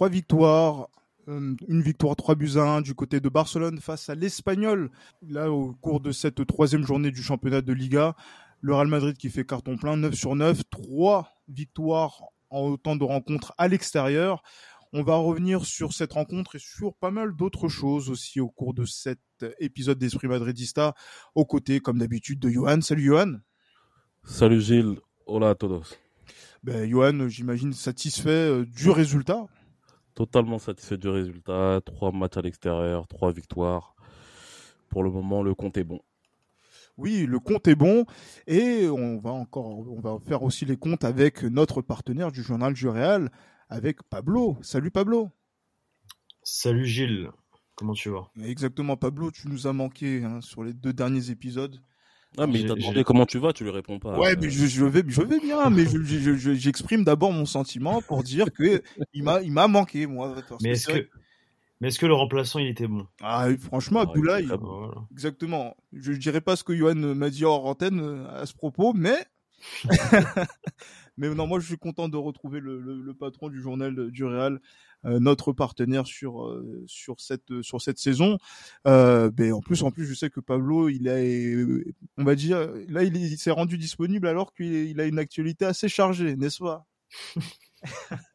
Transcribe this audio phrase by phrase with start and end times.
[0.00, 0.88] trois victoires.
[1.28, 4.90] Euh, une victoire 3 buts à 1 du côté de Barcelone face à l'Espagnol.
[5.20, 8.16] Là, au cours de cette troisième journée du championnat de Liga,
[8.62, 13.04] le Real Madrid qui fait carton plein, 9 sur 9, trois victoires en autant de
[13.04, 14.42] rencontres à l'extérieur.
[14.94, 18.72] On va revenir sur cette rencontre et sur pas mal d'autres choses aussi au cours
[18.72, 19.20] de cet
[19.58, 20.94] épisode d'Esprit Madridista,
[21.34, 22.80] aux côtés, comme d'habitude, de Johan.
[22.80, 23.34] Salut Johan.
[24.24, 24.98] Salut Gilles.
[25.26, 25.94] Hola a todos.
[26.62, 29.46] Ben, Johan, j'imagine satisfait euh, du résultat.
[30.14, 31.80] Totalement satisfait du résultat.
[31.84, 33.94] Trois matchs à l'extérieur, trois victoires.
[34.88, 36.00] Pour le moment, le compte est bon.
[36.96, 38.04] Oui, le compte est bon
[38.46, 42.74] et on va encore, on va faire aussi les comptes avec notre partenaire du journal
[42.74, 43.30] du Réal,
[43.70, 44.58] avec Pablo.
[44.60, 45.30] Salut Pablo.
[46.42, 47.30] Salut Gilles.
[47.76, 48.30] Comment tu vas?
[48.44, 51.80] Exactement, Pablo, tu nous as manqué hein, sur les deux derniers épisodes.
[52.38, 54.16] Ah, mais il t'a demandé comment tu vas, tu lui réponds pas.
[54.16, 55.84] Ouais, mais je, vais, je vais bien, mais
[56.54, 60.36] j'exprime d'abord mon sentiment pour dire que il m'a, il m'a manqué, moi.
[60.62, 61.08] Mais est-ce que,
[61.80, 63.06] mais est-ce que le remplaçant, il était bon?
[63.20, 64.48] Ah, franchement, ah, Abdoulaye,
[65.10, 65.76] exactement.
[65.92, 68.92] Je ne dirais pas ce que Johan m'a dit hors antenne euh, à ce propos,
[68.92, 69.16] mais
[71.16, 74.54] mais non, moi je suis content de retrouver le, le, patron du journal du Real,
[74.54, 74.58] euh,
[75.04, 78.38] notre partenaire sur euh, sur cette sur cette saison.
[78.86, 81.16] Euh, ben, en plus en plus je sais que Pablo il a
[82.18, 86.36] on va dire là il, s'est rendu disponible alors qu'il a une actualité assez chargée,
[86.36, 86.86] n'est-ce pas?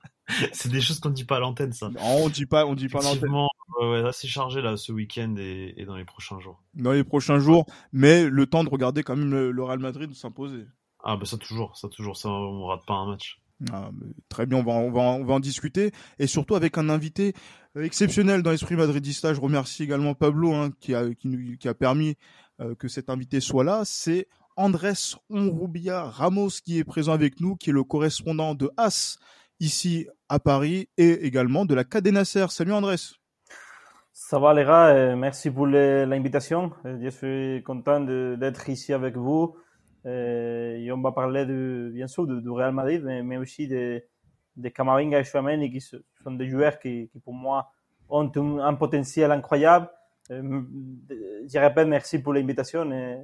[0.53, 1.89] C'est des choses qu'on dit pas à l'antenne, ça.
[1.89, 3.29] Non, on dit pas, on dit pas à l'antenne.
[3.79, 6.63] Ouais, assez chargé là ce week-end et, et, dans les prochains jours.
[6.73, 10.11] Dans les prochains jours, mais le temps de regarder quand même le, le Real Madrid
[10.15, 10.65] s'imposer.
[11.03, 13.39] Ah bah ça toujours, ça toujours, ça on rate pas un match.
[13.71, 13.89] Ah,
[14.27, 15.91] très bien, on va, en discuter.
[16.19, 17.33] Et surtout avec un invité
[17.77, 19.33] euh, exceptionnel dans l'esprit madridista.
[19.33, 22.15] Je remercie également Pablo hein, qui, a, permis
[22.59, 23.83] euh, que cet invité soit là.
[23.85, 24.27] C'est
[24.57, 29.17] Andrés Onrubia Ramos qui est présent avec nous, qui est le correspondant de As
[29.59, 32.51] ici à Paris et également de la Cadena Ser.
[32.51, 33.15] Salut Andrés.
[34.11, 36.71] Ça va les gars, merci pour l'invitation.
[36.85, 39.55] Je suis content d'être ici avec vous
[40.05, 44.03] et on va parler de, bien sûr du, Real Madrid, mais, mais aussi de,
[44.55, 47.71] de Camavinga et Chouameni, qui sont des joueurs qui, qui pour moi
[48.09, 49.89] ont un, potentiel incroyable.
[50.31, 50.61] Euh,
[51.47, 53.17] je répète merci pour l'invitation et,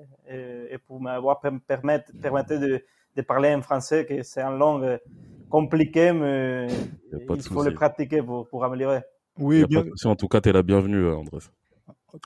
[0.72, 2.84] et, pour m'avoir permis de,
[3.16, 5.00] de, parler en français, que c'est une langue
[5.50, 6.68] compliquée, mais
[7.12, 9.02] il faut le pratiquer pour, pour améliorer.
[9.38, 9.84] Oui, bien.
[10.06, 11.40] En tout cas, tu es la bienvenue, André.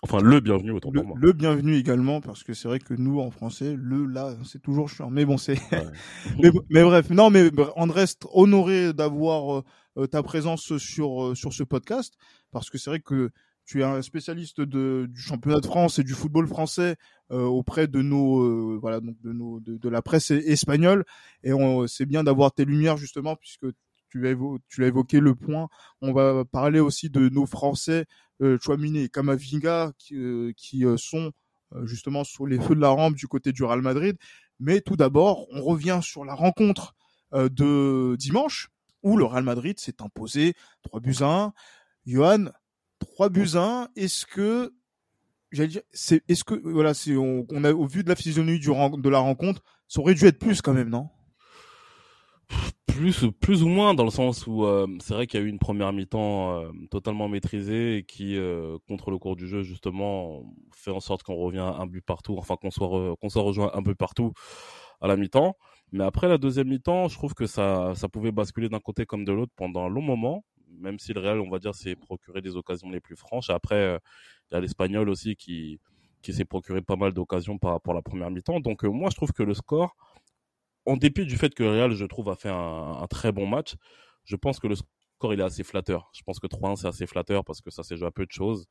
[0.02, 1.18] Enfin, le bienvenu, autant le, pour moi.
[1.20, 4.90] Le bienvenu également, parce que c'est vrai que nous, en français, le là, c'est toujours
[4.90, 5.10] chiant.
[5.10, 5.58] Mais bon, c'est.
[6.70, 9.64] mais, bref, non, mais André, honoré d'avoir
[9.98, 12.16] euh, ta présence sur, euh, sur ce podcast,
[12.52, 13.32] parce que c'est vrai que
[13.66, 16.98] tu es un spécialiste de, du championnat de France et du football français
[17.32, 21.04] euh, auprès de nos voilà donc de nos de, de la presse espagnole
[21.42, 21.50] et
[21.88, 23.66] c'est bien d'avoir tes lumières justement puisque
[24.68, 25.68] tu as, évoqué le point.
[26.02, 28.06] On va parler aussi de nos Français,
[28.42, 28.58] euh,
[28.96, 31.32] et Kamavinga, qui, euh, euh, sont
[31.74, 34.18] euh, justement sur les feux de la rampe du côté du Real Madrid.
[34.60, 36.96] Mais tout d'abord, on revient sur la rencontre
[37.34, 38.70] de dimanche
[39.04, 40.54] où le Real Madrid s'est imposé
[40.84, 41.54] 3 buts à 1.
[42.06, 42.46] Johan,
[43.00, 43.88] 3 buts à 1.
[43.98, 44.74] Est-ce que
[45.52, 49.62] j'allais dire, est-ce que voilà, on, a au vu de la physionomie de la rencontre,
[49.90, 51.10] ça aurait dû être plus quand même, non?
[52.96, 55.50] Plus, plus ou moins dans le sens où euh, c'est vrai qu'il y a eu
[55.50, 60.44] une première mi-temps euh, totalement maîtrisée et qui, euh, contre le cours du jeu justement,
[60.74, 63.84] fait en sorte qu'on revient un but partout, enfin qu'on soit qu'on soit rejoint un
[63.84, 64.32] peu partout
[65.02, 65.58] à la mi-temps.
[65.92, 69.26] Mais après la deuxième mi-temps, je trouve que ça, ça pouvait basculer d'un côté comme
[69.26, 72.42] de l'autre pendant un long moment, même si le Real, on va dire, s'est procuré
[72.42, 73.50] des occasions les plus franches.
[73.50, 74.00] Après,
[74.52, 75.80] il y a l'Espagnol aussi qui,
[76.22, 78.62] qui s'est procuré pas mal d'occasions par rapport à la première mi-temps.
[78.62, 79.96] Donc moi, je trouve que le score
[80.86, 83.76] en dépit du fait que Real, je trouve, a fait un, très bon match,
[84.26, 86.10] je pense que le score, il est assez flatteur.
[86.14, 88.32] Je pense que 3-1, c'est assez flatteur parce que ça s'est joué à peu de
[88.32, 88.68] choses.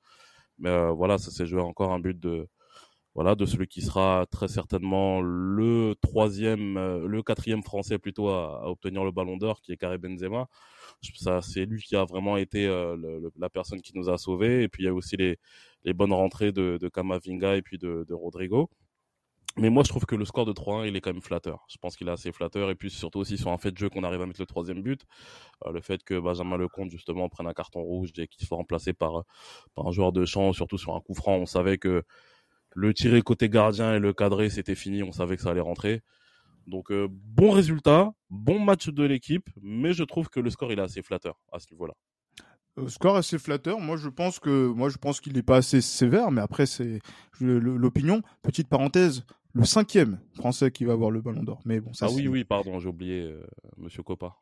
[0.59, 2.49] Mais euh, voilà, ça s'est joué encore un but de,
[3.15, 8.69] voilà, de celui qui sera très certainement le troisième, euh, le quatrième français plutôt à,
[8.69, 10.49] obtenir le ballon d'or, qui est Karim Benzema.
[11.15, 12.97] Ça, c'est lui qui a vraiment été euh,
[13.39, 14.65] la personne qui nous a sauvés.
[14.65, 15.39] Et puis il y a aussi les,
[15.85, 18.71] les bonnes rentrées de, de Kamavinga et puis de, de Rodrigo.
[19.57, 21.65] Mais moi, je trouve que le score de 3-1, il est quand même flatteur.
[21.69, 22.71] Je pense qu'il est assez flatteur.
[22.71, 24.83] Et puis, surtout aussi sur un fait de jeu qu'on arrive à mettre le troisième
[24.83, 25.03] but.
[25.65, 28.93] Euh, le fait que Benjamin Lecomte, justement, prenne un carton rouge et qu'il soit remplacé
[28.93, 29.23] par,
[29.77, 31.37] un joueur de champ, surtout sur un coup franc.
[31.37, 32.03] On savait que
[32.75, 35.05] le tirer côté gardien et le cadrer, c'était fini.
[35.05, 36.03] On savait que ça allait rentrer.
[36.67, 39.49] Donc, euh, bon résultat, bon match de l'équipe.
[39.63, 41.95] Mais je trouve que le score, il est assez flatteur à ce niveau-là.
[42.77, 43.79] Le score assez flatteur.
[43.79, 46.99] Moi, je pense que moi, je pense qu'il n'est pas assez sévère, mais après, c'est
[47.41, 48.21] l'opinion.
[48.43, 49.25] Petite parenthèse,
[49.55, 51.61] le cinquième français qui va avoir le ballon d'or.
[51.65, 52.07] Mais bon, ça.
[52.09, 53.43] Ah oui, oui, pardon, j'ai oublié euh,
[53.79, 54.37] Monsieur Copa.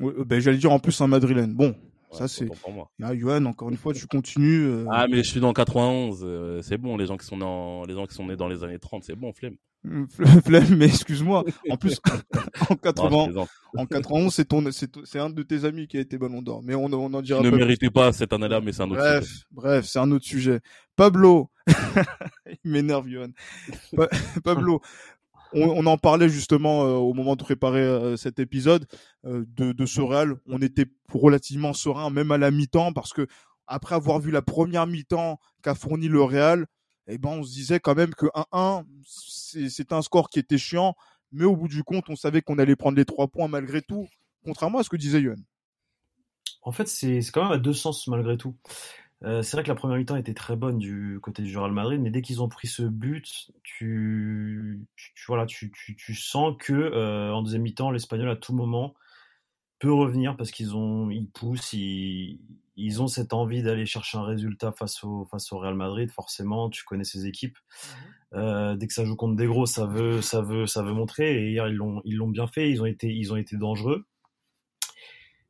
[0.00, 1.54] ben, j'allais dire en plus un madrilène.
[1.54, 1.74] Bon,
[2.12, 2.48] ça c'est.
[3.02, 4.66] Ah, Johan, encore une fois, tu continues.
[4.66, 4.86] Euh.
[4.90, 6.20] Ah, mais je suis dans 91.
[6.22, 8.62] Euh, c'est bon, les gens qui sont dans, les gens qui sont nés dans les
[8.62, 9.56] années 30, c'est bon, flemme.
[10.44, 11.44] flemme, mais excuse-moi.
[11.70, 11.98] En plus,
[12.70, 13.32] en 80,
[13.76, 16.62] en 91, c'est ton, c'est un de tes amis qui a été Ballon d'Or.
[16.62, 17.40] Mais on, on en dira.
[17.42, 19.44] Il ne méritait pas cette année-là, mais c'est un autre bref, sujet.
[19.50, 20.60] Bref, c'est un autre sujet.
[20.94, 21.50] Pablo,
[22.64, 23.30] il m'énerve, Johan.
[24.44, 24.80] Pablo,
[25.54, 28.86] on, en parlait justement euh, au moment de préparer euh, cet épisode
[29.24, 30.36] euh, de, de, ce Real.
[30.46, 33.26] On était relativement serein, même à la mi-temps, parce que
[33.66, 36.66] après avoir vu la première mi-temps qu'a fourni le Real,
[37.06, 40.94] eh ben on se disait quand même que 1-1, c'est un score qui était chiant,
[41.32, 44.08] mais au bout du compte, on savait qu'on allait prendre les trois points malgré tout,
[44.44, 45.36] contrairement à ce que disait Yohan.
[46.62, 48.56] En fait, c'est quand même à deux sens malgré tout.
[49.24, 52.00] Euh, c'est vrai que la première mi-temps était très bonne du côté du Real Madrid,
[52.00, 56.72] mais dès qu'ils ont pris ce but, tu, tu, voilà, tu, tu, tu, sens que
[56.72, 58.94] euh, en deuxième mi-temps, l'Espagnol à tout moment
[59.78, 62.40] peut revenir parce qu'ils ont, ils poussent, ils,
[62.76, 66.10] ils ont cette envie d'aller chercher un résultat face au face au Real Madrid.
[66.10, 67.58] Forcément, tu connais ces équipes.
[67.58, 70.92] Mmh euh, dès que ça joue contre des gros, ça veut, ça veut, ça veut
[70.92, 71.36] montrer.
[71.36, 72.70] Et hier, ils l'ont, ils l'ont bien fait.
[72.70, 74.06] Ils ont été, ils ont été dangereux.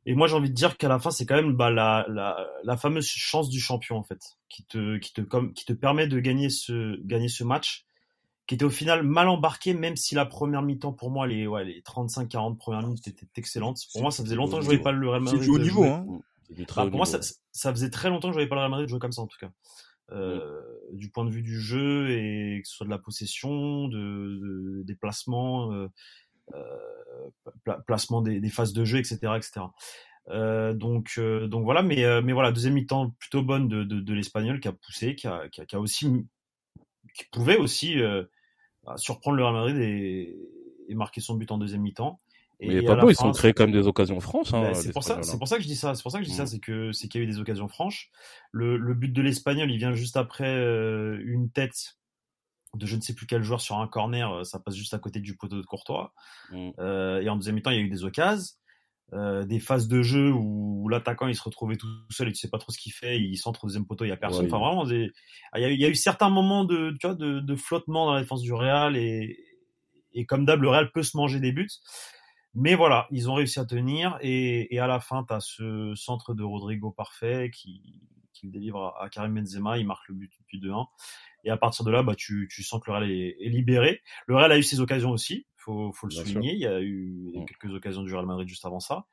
[0.05, 2.45] Et moi, j'ai envie de dire qu'à la fin, c'est quand même bah, la, la,
[2.63, 6.07] la, fameuse chance du champion, en fait, qui te, qui te, comme, qui te permet
[6.07, 7.85] de gagner ce, gagner ce match,
[8.45, 11.63] qui était au final mal embarqué, même si la première mi-temps, pour moi, les, ouais,
[11.63, 13.79] les 35-40 premières minutes étaient excellentes.
[13.93, 15.39] Pour moi, ça faisait longtemps que je voyais pas le Real Madrid.
[15.39, 16.05] C'est du haut niveau, hein.
[16.75, 17.19] Bah, pour moi, ça,
[17.51, 19.27] ça, faisait très longtemps que je voyais pas le Real Madrid jouer comme ça, en
[19.27, 19.51] tout cas.
[20.11, 20.61] Euh,
[20.91, 24.83] du point de vue du jeu et que ce soit de la possession, de, de
[24.83, 25.87] des placements, euh,
[26.53, 29.61] euh, placement des, des, phases de jeu, etc., etc.
[30.29, 33.99] Euh, donc, euh, donc voilà, mais, euh, mais voilà, deuxième mi-temps plutôt bonne de, de,
[33.99, 36.07] de l'espagnol qui a poussé, qui a, qui a, qui a, aussi,
[37.13, 37.97] qui pouvait aussi
[38.83, 40.35] bah, surprendre le Real Madrid et,
[40.87, 42.19] et, marquer son but en deuxième mi-temps.
[42.61, 44.53] Mais Pablo, ils sont créés quand même des occasions franches.
[44.53, 45.95] Hein, bah, c'est pour ça, c'est pour ça que je dis ça.
[45.95, 46.47] C'est pour ça que je dis ça, mm.
[46.47, 48.09] c'est que c'est qu'il y a eu des occasions franches.
[48.51, 51.97] Le, le but de l'espagnol, il vient juste après une tête
[52.75, 54.99] de je ne sais plus quel joueur sur un corner, euh, ça passe juste à
[54.99, 56.13] côté du poteau de Courtois.
[56.51, 56.69] Mm.
[56.79, 58.55] Euh, et en deuxième mi-temps, il y a eu des occasions,
[59.13, 62.49] euh, des phases de jeu où, l'attaquant il se retrouvait tout seul et tu sais
[62.49, 64.47] pas trop ce qu'il fait, il centre au deuxième poteau, il y a personne.
[64.47, 65.11] enfin vraiment, il
[65.55, 68.13] y, a, il y, a, eu certains moments de, tu vois, de, de flottement dans
[68.13, 69.37] la défense du Real et,
[70.13, 71.69] et comme d'hab, le Real peut se manger des buts.
[72.55, 75.93] Mais voilà, ils ont réussi à tenir et, et à la fin, tu as ce
[75.95, 77.95] centre de Rodrigo parfait qui,
[78.33, 80.85] qui le délivre à, Karim Benzema, il marque le but depuis 2-1.
[81.45, 84.01] Et à partir de là, bah, tu, tu sens que le Real est, est, libéré.
[84.27, 86.53] Le Real a eu ses occasions aussi, faut, faut le souligner.
[86.53, 87.45] Il y a eu mm.
[87.45, 89.05] quelques occasions du Real Madrid juste avant ça.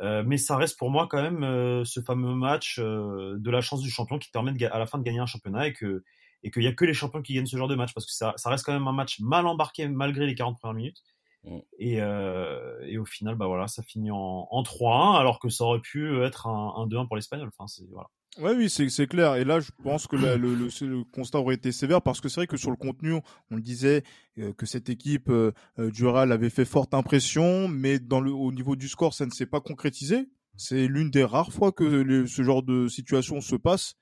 [0.00, 3.60] Euh, mais ça reste pour moi quand même euh, ce fameux match euh, de la
[3.60, 5.72] chance du champion qui te permet de, à la fin de gagner un championnat et
[5.72, 6.02] que
[6.42, 8.12] et qu'il y a que les champions qui gagnent ce genre de match parce que
[8.12, 11.02] ça, ça reste quand même un match mal embarqué malgré les 40 premières minutes.
[11.44, 11.58] Mm.
[11.78, 15.64] Et, euh, et, au final, bah voilà, ça finit en, en 3-1 alors que ça
[15.64, 17.48] aurait pu être un, un 2-1 pour l'Espagnol.
[17.48, 18.08] Enfin, c'est voilà.
[18.38, 19.36] Ouais, oui, c'est clair.
[19.36, 22.40] Et là, je pense que le, le, le, constat aurait été sévère parce que c'est
[22.40, 23.20] vrai que sur le contenu,
[23.50, 24.02] on le disait
[24.38, 28.32] euh, que cette équipe euh, euh, du Real avait fait forte impression, mais dans le,
[28.32, 30.28] au niveau du score, ça ne s'est pas concrétisé.
[30.56, 33.94] C'est l'une des rares fois que ce genre de situation se passe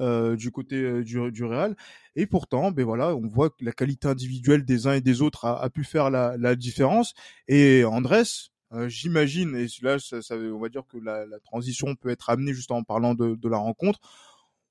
[0.00, 1.76] euh, du côté du, du Real.
[2.16, 5.44] Et pourtant, ben voilà, on voit que la qualité individuelle des uns et des autres
[5.44, 7.14] a, a pu faire la, la différence.
[7.48, 8.24] Et Andrés,
[8.74, 12.30] euh, j'imagine, et là, ça, ça, on va dire que la, la, transition peut être
[12.30, 14.00] amenée juste en parlant de, de, la rencontre.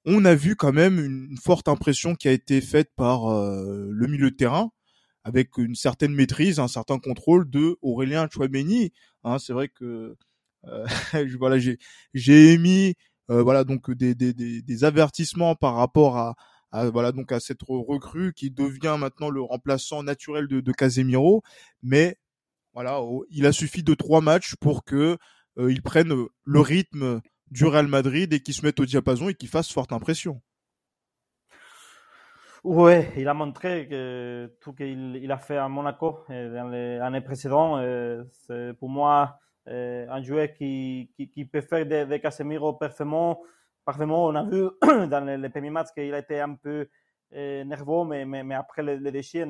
[0.06, 4.08] On a vu quand même une forte impression qui a été faite par euh, le
[4.08, 4.72] milieu de terrain,
[5.24, 8.92] avec une certaine maîtrise, un certain contrôle de Aurélien Chouameni.
[9.24, 10.16] Hein, c'est vrai que
[10.68, 10.88] euh,
[11.40, 11.78] voilà, j'ai
[12.13, 12.94] j'ai émis euh,
[13.28, 16.36] voilà donc des, des, avertissements par rapport à,
[16.90, 21.42] voilà donc à cette recrue qui devient maintenant le remplaçant naturel de, Casemiro,
[21.82, 22.18] mais
[22.74, 25.18] voilà, il a suffi de trois matchs pour que
[25.58, 26.13] euh, il prenne
[26.44, 29.92] le rythme du Real Madrid et qu'il se mette au diapason et qu'il fasse forte
[29.92, 30.42] impression.
[32.63, 37.00] Oui, il a montré que tout qu'il il a fait à Monaco euh, dans les
[37.00, 42.20] années précédentes, euh, c'est pour moi euh, un joueur qui, qui, qui, peut faire des,
[42.20, 43.41] Casemiro parfaitement.
[43.86, 44.70] Parfaitement, on a vu
[45.10, 46.88] dans les, les premiers matchs qu'il a été un peu
[47.34, 49.48] euh, nerveux, mais, mais, après le, le déchir,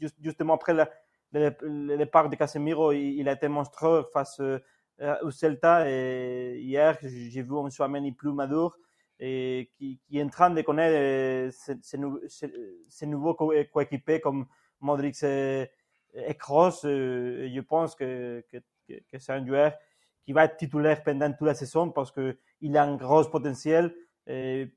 [0.00, 0.74] juste, justement après
[1.32, 4.58] le, départ de Casemiro, il, a été monstrueux face euh,
[5.22, 5.88] au Celta.
[5.88, 8.78] Hier, j'ai vu un Chouameni plus madure
[9.20, 14.46] et qui, est en train de connaître ces, nouveaux coéquipiers comme
[14.80, 15.16] Modric
[16.26, 16.84] et Kroos.
[16.84, 18.58] Euh, je pense que, que,
[18.88, 19.72] que c'est un joueur
[20.24, 23.94] qui va être titulaire pendant toute la saison parce qu'il a un gros potentiel.
[24.26, 24.70] Et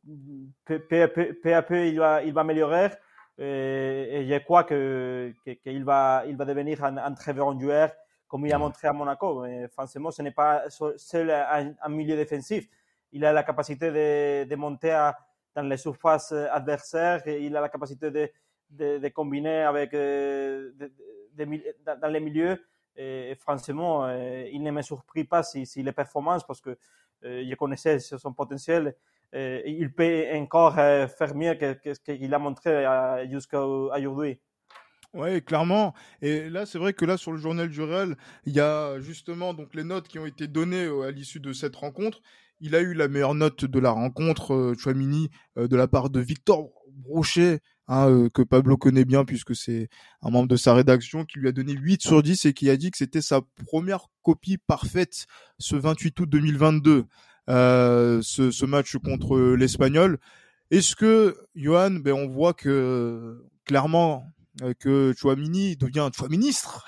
[0.66, 2.92] peu, peu, peu, peu à peu, il va, il va améliorer.
[3.38, 7.92] Et, et je crois que qu'il va il va devenir un, un très bon joueur
[8.28, 9.42] comme il a montré à Monaco.
[9.42, 12.68] Mais forcément, ce n'est pas seul un, milieu défensif.
[13.12, 15.18] Il a la capacité de, de monter à,
[15.54, 18.30] dans les surfaces adversaires, il a la capacité de,
[18.70, 20.72] de, de combiner avec, euh,
[21.36, 22.64] dans les milieux.
[22.96, 26.78] Et, franchement, euh, il ne me surprit pas si, si les performances, parce que
[27.24, 28.96] euh, je connaissais son potentiel.
[29.34, 32.86] il peut encore faire mieux que, ce qu'il a montré
[33.30, 34.40] jusqu'à aujourd'hui.
[35.14, 35.94] Ouais, clairement.
[36.22, 39.54] Et là, c'est vrai que là, sur le journal du Real, il y a justement
[39.54, 42.22] donc les notes qui ont été données à l'issue de cette rencontre.
[42.62, 46.20] Il a eu la meilleure note de la rencontre, euh, Chouamini, de la part de
[46.20, 46.70] Victor
[47.02, 49.90] Brochet, hein, euh, que Pablo connaît bien puisque c'est
[50.22, 52.78] un membre de sa rédaction qui lui a donné 8 sur 10 et qui a
[52.78, 55.26] dit que c'était sa première copie parfaite
[55.60, 57.06] ce 28 août 2022,
[57.50, 60.20] euh, ce, ce, match contre l'Espagnol.
[60.70, 64.24] Est-ce que, Johan, ben, on voit que clairement
[64.62, 66.86] euh, que Chouamini devient ministre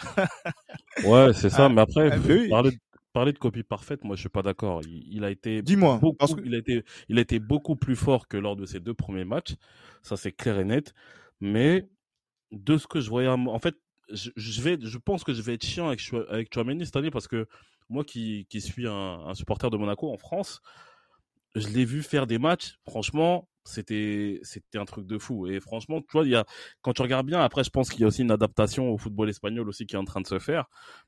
[1.05, 2.77] ouais, c'est ça, ah, mais après, ah, parler,
[3.13, 4.81] parler de copie parfaite, moi je suis pas d'accord.
[4.85, 6.41] Il, a été Dis-moi, parce que...
[6.43, 9.25] il a été il a été beaucoup plus fort que lors de ses deux premiers
[9.25, 9.55] matchs,
[10.01, 10.93] ça c'est clair et net.
[11.39, 11.87] Mais
[12.51, 13.75] de ce que je voyais, en fait,
[14.09, 17.27] je, vais, je pense que je vais être chiant avec avec Chouameni cette année parce
[17.27, 17.47] que
[17.89, 18.91] moi qui qui suis un,
[19.27, 20.61] un supporter de Monaco en France,
[21.55, 22.77] je l'ai vu faire des matchs.
[22.87, 25.47] Franchement, c'était c'était un truc de fou.
[25.47, 26.45] Et franchement tu vois il y a
[26.81, 29.29] quand tu regardes bien après je pense qu'il y a aussi une adaptation au football
[29.29, 30.65] espagnol aussi qui est en train de se faire.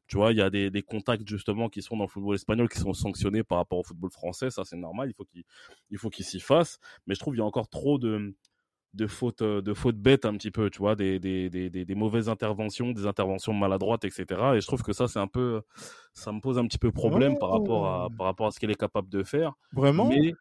[0.07, 2.69] Tu vois il y a des, des contacts justement qui sont dans le football espagnol
[2.69, 4.49] qui sont sanctionnés par rapport au football français.
[4.51, 5.09] Ça c'est normal.
[5.09, 5.43] Il faut qu'il
[5.91, 6.79] il faut qu'il s'y fasse.
[7.07, 8.33] Mais je trouve il y a encore trop de
[8.95, 12.29] de fautes de fautes bêtes un petit peu tu vois des des, des, des, mauvaises
[12.29, 14.25] interventions des interventions maladroites etc
[14.55, 15.61] et je trouve que ça c'est un peu
[16.13, 18.71] ça me pose un petit peu problème par rapport à par rapport à ce qu'il
[18.71, 19.53] est capable de faire.
[19.73, 20.07] Vraiment?
[20.07, 20.33] Mais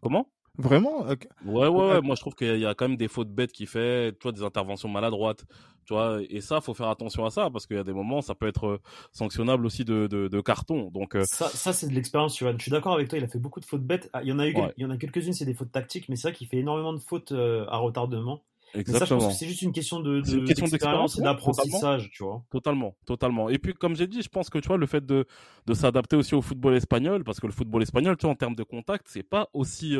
[0.00, 0.30] comment?
[0.58, 1.06] Vraiment?
[1.06, 2.00] Ouais, ouais, ouais.
[2.00, 4.32] Moi, je trouve qu'il y a quand même des fautes bêtes qu'il fait, tu vois,
[4.32, 5.44] des interventions maladroites,
[5.84, 6.18] tu vois.
[6.28, 8.48] Et ça, faut faire attention à ça parce qu'il y a des moments, ça peut
[8.48, 8.78] être euh,
[9.12, 10.90] sanctionnable aussi de, de, de carton.
[10.90, 12.52] Donc euh, ça, ça c'est de l'expérience, tu vois.
[12.56, 13.18] Je suis d'accord avec toi.
[13.18, 14.10] Il a fait beaucoup de fautes bêtes.
[14.12, 16.08] Ah, il y en a eu, il y en a quelques-unes, c'est des fautes tactiques,
[16.08, 18.42] mais c'est vrai qu'il fait énormément de fautes euh, à retardement.
[18.74, 19.30] Exactement.
[19.30, 22.42] c'est juste une question de, de d'expérience et d'apprentissage, tu vois.
[22.50, 23.48] Totalement, totalement.
[23.48, 25.24] Et puis, comme j'ai dit, je pense que tu vois, le fait de,
[25.66, 28.54] de s'adapter aussi au football espagnol, parce que le football espagnol, tu vois, en termes
[28.56, 29.96] de contact, c'est pas aussi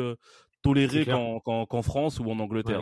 [0.61, 2.81] toléré qu'en France ou en Angleterre.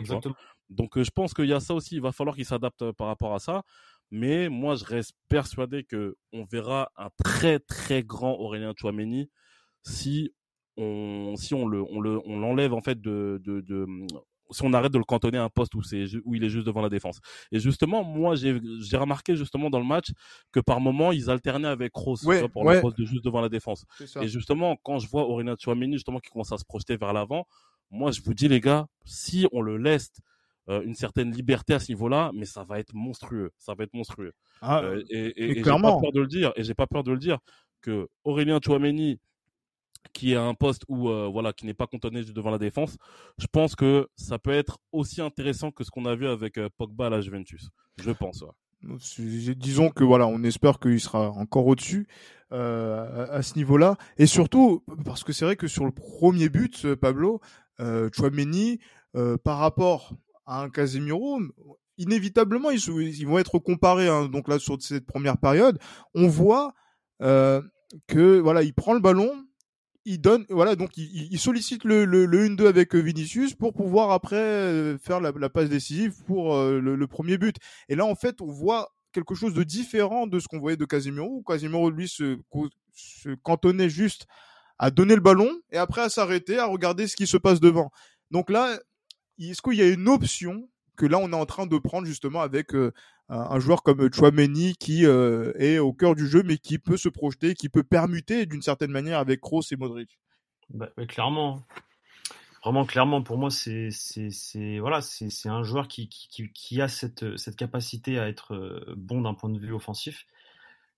[0.70, 2.92] Donc euh, je pense qu'il y a ça aussi, il va falloir qu'il s'adapte euh,
[2.92, 3.62] par rapport à ça.
[4.10, 9.30] Mais moi, je reste persuadé que on verra un très très grand Aurélien Chouameni
[9.84, 10.32] si
[10.76, 13.86] on si on le on le on l'enlève en fait de, de, de
[14.50, 16.66] si on arrête de le cantonner à un poste où c'est où il est juste
[16.66, 17.20] devant la défense.
[17.52, 20.10] Et justement, moi j'ai j'ai remarqué justement dans le match
[20.52, 22.18] que par moment ils alternaient avec Kroos
[22.52, 23.84] pour le poste de juste devant la défense.
[24.20, 27.46] Et justement, quand je vois Aurélien Chouameni justement qui commence à se projeter vers l'avant,
[27.90, 30.12] moi, je vous dis, les gars, si on le laisse
[30.68, 33.50] euh, une certaine liberté à ce niveau-là, mais ça va être monstrueux.
[33.56, 34.32] Ça va être monstrueux.
[34.60, 36.52] Ah, euh, et, et, j'ai pas peur de le dire.
[36.56, 37.38] Et j'ai pas peur de le dire
[37.80, 39.18] que Aurélien Chouameni,
[40.12, 42.96] qui est un poste où euh, voilà, qui n'est pas cantonné devant la défense,
[43.38, 47.06] je pense que ça peut être aussi intéressant que ce qu'on a vu avec Pogba
[47.06, 47.70] à la Juventus.
[48.02, 48.44] Je pense.
[49.56, 52.06] Disons que voilà, on espère qu'il sera encore au-dessus
[52.52, 56.94] euh, à, ce niveau-là, et surtout parce que c'est vrai que sur le premier but,
[56.94, 57.40] Pablo,
[57.80, 58.80] euh, Chouameni,
[59.16, 60.14] euh, par rapport
[60.46, 61.40] à un Casemiro,
[61.96, 64.08] inévitablement ils, vont être comparés.
[64.08, 65.78] Hein, donc là sur cette première période,
[66.14, 66.74] on voit
[67.22, 67.62] euh,
[68.06, 69.30] que voilà, il prend le ballon,
[70.08, 74.36] il donne, voilà, donc il, sollicite le, le, le 1-2 avec Vinicius pour pouvoir après
[74.36, 77.56] euh, faire la, passe décisive pour euh, le, premier but.
[77.90, 80.86] Et là, en fait, on voit quelque chose de différent de ce qu'on voyait de
[80.86, 82.38] Casemiro, Casemiro, lui, se,
[83.42, 84.26] cantonnait juste
[84.78, 87.90] à donner le ballon et après à s'arrêter, à regarder ce qui se passe devant.
[88.30, 88.78] Donc là,
[89.38, 92.40] est-ce qu'il y a une option que là on est en train de prendre justement
[92.40, 92.92] avec euh,
[93.28, 97.08] un joueur comme Chouameni qui euh, est au cœur du jeu mais qui peut se
[97.08, 100.18] projeter, qui peut permuter d'une certaine manière avec Kroos et Modric.
[100.70, 101.62] Bah, clairement,
[102.62, 103.90] vraiment clairement pour moi c'est
[104.80, 109.22] voilà c'est un joueur qui, qui, qui a cette cette capacité à être euh, bon
[109.22, 110.26] d'un point de vue offensif.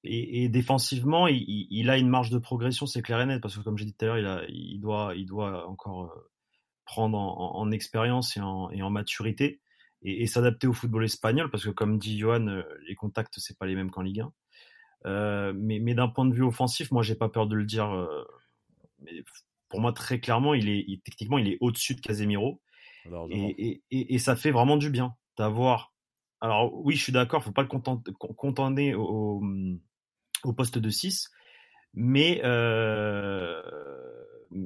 [0.03, 3.61] Et, défensivement, il, il, a une marge de progression, c'est clair et net, parce que
[3.61, 6.31] comme j'ai dit tout à l'heure, il, a, il, doit, il doit encore euh,
[6.87, 9.60] prendre en, en, expérience et en, et en, maturité
[10.03, 13.59] et, et s'adapter au football espagnol, parce que comme dit Johan, euh, les contacts c'est
[13.59, 14.33] pas les mêmes qu'en Ligue 1.
[15.07, 17.91] Euh, mais, mais d'un point de vue offensif, moi j'ai pas peur de le dire.
[17.91, 18.25] Euh,
[19.01, 19.25] mais
[19.69, 22.61] pour moi très clairement, il est il, techniquement il est au-dessus de Casemiro
[23.31, 25.95] et, et, et, ça fait vraiment du bien d'avoir.
[26.43, 29.43] Alors oui, je suis d'accord, faut pas le contenter, au,
[30.45, 31.31] au poste de 6.
[31.95, 33.61] Mais, euh,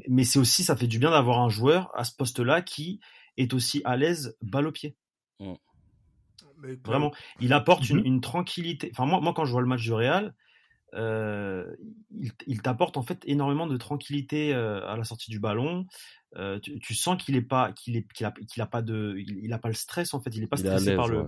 [0.09, 3.01] mais c'est aussi, ça fait du bien d'avoir un joueur à ce poste-là qui
[3.37, 4.97] est aussi à l'aise balle au pied.
[5.45, 6.77] Mmh.
[6.85, 8.91] Vraiment, il apporte une, mmh une, tranquillité.
[8.93, 10.35] Enfin, moi, moi, quand je vois le match du Real,
[10.95, 15.87] il, t'apporte en fait énormément de tranquillité à la sortie du ballon.
[16.63, 18.27] Tu, sens qu'il est pas, qu'il est, qu'il
[18.63, 20.35] a, pas de, il, a pas le stress en fait.
[20.35, 21.27] Il est pas stressé par le,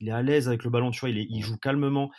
[0.00, 0.90] il est à l'aise avec le ballon.
[0.90, 2.10] Tu vois, il, il joue calmement.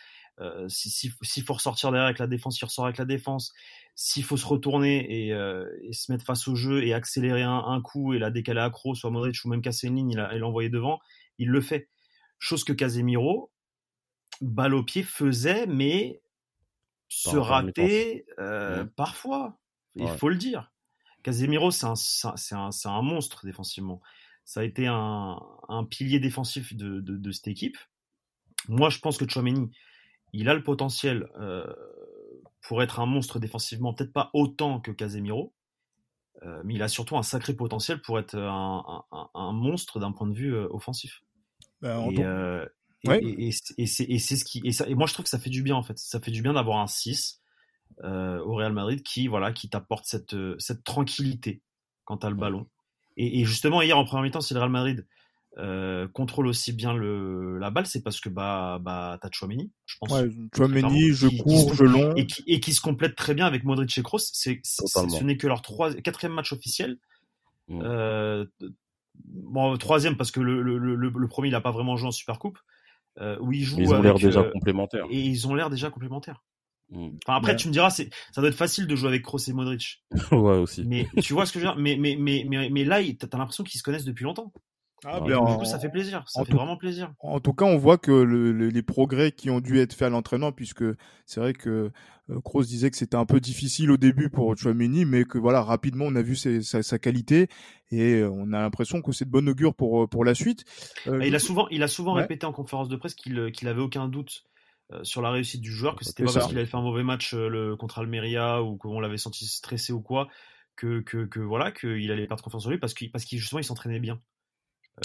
[0.67, 3.53] S'il si, faut ressortir derrière avec la défense, il ressort avec la défense.
[3.95, 7.81] S'il faut se retourner et, et, se mettre face au jeu et accélérer un, un
[7.81, 10.69] coup et la décaler accro, soit Modric ou même casser une ligne, il a, l'envoyer
[10.69, 10.99] devant,
[11.37, 11.89] il le fait.
[12.39, 13.51] Chose que Casemiro,
[14.41, 16.21] balle au pied, faisait, mais
[17.09, 19.57] se rater euh, parfois.
[19.95, 20.71] Il faut le dire.
[21.23, 24.01] Casemiro, c'est un, un, monstre défensivement.
[24.45, 25.39] Ça a été un,
[25.89, 27.77] pilier défensif de, cette équipe.
[28.67, 29.71] Moi, je pense que Chouameni,
[30.33, 31.65] il a le potentiel euh,
[32.61, 35.53] pour être un monstre défensivement, peut-être pas autant que Casemiro,
[36.43, 40.35] euh, mais il a surtout un sacré potentiel pour être un, monstre d'un point de
[40.35, 41.23] vue offensif.
[43.03, 45.75] Et, c'est ce qui et, ça, et moi je trouve que ça fait du bien
[45.75, 45.97] en fait.
[45.97, 47.41] Ça fait du bien d'avoir un 6
[48.03, 51.61] euh, au Real Madrid qui voilà qui t'apporte cette euh, cette tranquillité
[52.05, 52.67] quant à le ballon.
[53.19, 55.07] Et, justement hier en première mi-temps, si le Real Madrid
[55.57, 59.95] euh, contrôle aussi bien le, la balle, c'est parce que bah bah t'as Chouameni, je
[59.99, 60.11] pense.
[60.11, 63.63] Ouais, Chouameni, je cours, je long, et qui, et qui se complète très bien avec
[63.63, 64.19] Modric et Kroos.
[64.19, 66.99] C'est ce n'est que leur trois, quatrième match officiel.
[67.69, 67.81] Mmh.
[67.81, 68.45] Euh,
[69.25, 72.11] bon troisième parce que le, le, le, le premier il a pas vraiment joué en
[72.11, 72.59] Super Coupe.
[73.19, 73.79] Euh, où ils jouent.
[73.79, 75.05] Ils ont l'air déjà euh, complémentaires.
[75.09, 76.43] Et ils ont l'air déjà complémentaires.
[76.89, 77.09] Mm.
[77.25, 79.53] Enfin, après, tu me diras, c'est, ça doit être facile de jouer avec Kroos et
[79.53, 80.03] Modric.
[80.31, 80.83] ouais, aussi.
[80.85, 81.81] Mais tu vois ce que je veux dire?
[81.81, 84.53] Mais, mais, mais, mais, mais là, t'as l'impression qu'ils se connaissent depuis longtemps.
[85.05, 86.23] Ah, ben du coup, ça fait plaisir.
[86.27, 87.13] Ça fait vraiment plaisir.
[87.19, 90.51] En tout cas, on voit que les progrès qui ont dû être faits à l'entraînement,
[90.51, 90.83] puisque
[91.25, 91.91] c'est vrai que
[92.29, 95.61] euh, Kroos disait que c'était un peu difficile au début pour Chouameni, mais que voilà,
[95.61, 97.47] rapidement, on a vu sa, qualité
[97.91, 100.65] et euh, on a l'impression que c'est de bonne augure pour euh, pour la suite.
[101.05, 104.07] il a souvent, il a souvent répété en conférence de presse qu'il qu'il avait aucun
[104.07, 104.43] doute
[105.03, 107.33] sur la réussite du joueur, que c'était pas parce qu'il avait fait un mauvais match
[107.33, 110.29] le, contre Almeria ou qu'on l'avait senti stressé ou quoi,
[110.77, 113.59] que, que, que voilà, qu'il allait perdre confiance en lui parce qu'il parce qu'il justement
[113.59, 114.21] il s'entraînait bien.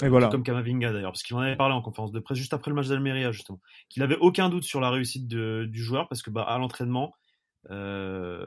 [0.01, 0.29] Et voilà.
[0.29, 2.75] Comme Kamavinga d'ailleurs, parce qu'il en avait parlé en conférence de presse juste après le
[2.75, 6.31] match d'Almeria justement, qu'il avait aucun doute sur la réussite de, du joueur parce que
[6.31, 7.13] bah à l'entraînement,
[7.69, 8.45] euh,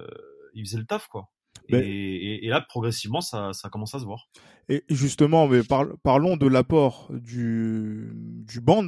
[0.55, 1.31] il faisait le taf quoi.
[1.69, 4.29] Et, et, là progressivement ça, ça commence à se voir.
[4.69, 5.61] Et justement, mais
[6.03, 8.85] parlons de l'apport du du banc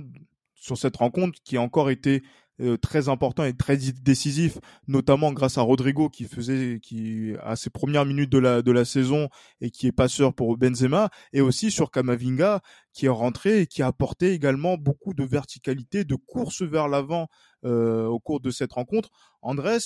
[0.55, 2.23] sur cette rencontre qui a encore été
[2.61, 7.71] euh, très important et très décisif, notamment grâce à Rodrigo qui faisait, qui à ses
[7.71, 9.29] premières minutes de la de la saison
[9.61, 12.61] et qui est passeur pour Benzema, et aussi sur Kamavinga
[12.93, 17.29] qui est rentré et qui a apporté également beaucoup de verticalité, de course vers l'avant
[17.65, 19.11] euh, au cours de cette rencontre.
[19.41, 19.79] Andrés,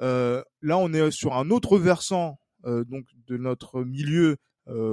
[0.00, 4.36] euh, là on est sur un autre versant donc de notre milieu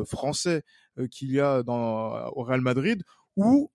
[0.06, 0.62] français
[1.10, 3.02] qu'il y a dans au Real Madrid
[3.36, 3.72] où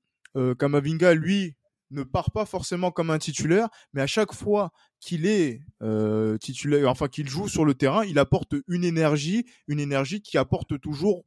[0.59, 1.57] Kamavinga lui
[1.91, 6.89] ne part pas forcément comme un titulaire, mais à chaque fois qu'il est euh, titulaire,
[6.89, 11.25] enfin qu'il joue sur le terrain, il apporte une énergie, une énergie qui apporte toujours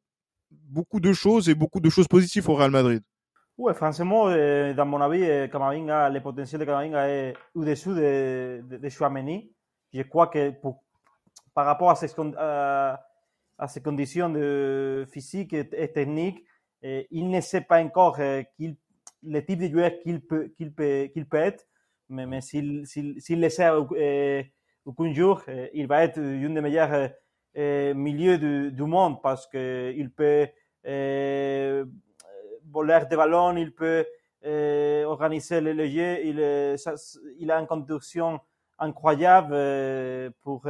[0.52, 3.04] beaucoup de choses et beaucoup de choses positives au Real Madrid.
[3.58, 8.64] Oui, franchement, euh, dans mon avis, euh, Camavinga, le potentiel de Camavinga est au-dessous de,
[8.68, 8.90] de, de.
[8.90, 10.54] Je crois que
[11.54, 16.44] par rapport à ses, à, ses conditions de physique et, et techniques,
[16.82, 18.18] il ne sait pas encore
[18.58, 18.76] qu'il
[19.26, 21.66] le type de joueur qu'il peut, qu'il peut, qu'il peut être,
[22.10, 24.44] mais, mais s'il, s'il, s'il le sait euh,
[24.86, 27.08] aucun jour, euh, il va être une des meilleurs euh,
[27.58, 30.48] euh milieux du, du, monde parce qu'il peut
[30.86, 31.86] euh,
[32.70, 34.06] voler des ballons, il peut
[34.46, 36.76] euh, organiser le, le jeu, il,
[37.40, 38.40] il a une conduction
[38.80, 40.68] incroyable pour,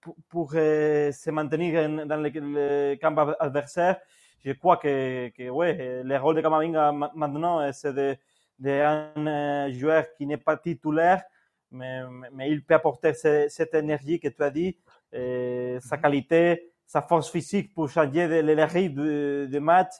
[0.00, 3.98] pour, pour se maintenir dans le, le camp adversaire
[4.44, 8.16] je crois que, que ouais, le rôle de Camavinga maintenant, c'est de,
[8.58, 11.22] de un euh, joueur qui n'est pas titulaire,
[11.70, 12.00] mais,
[12.32, 14.76] mais il peut apporter cette énergie que tu as dit,
[15.12, 19.92] et sa qualité, sa force physique pour changer le rythme de, match.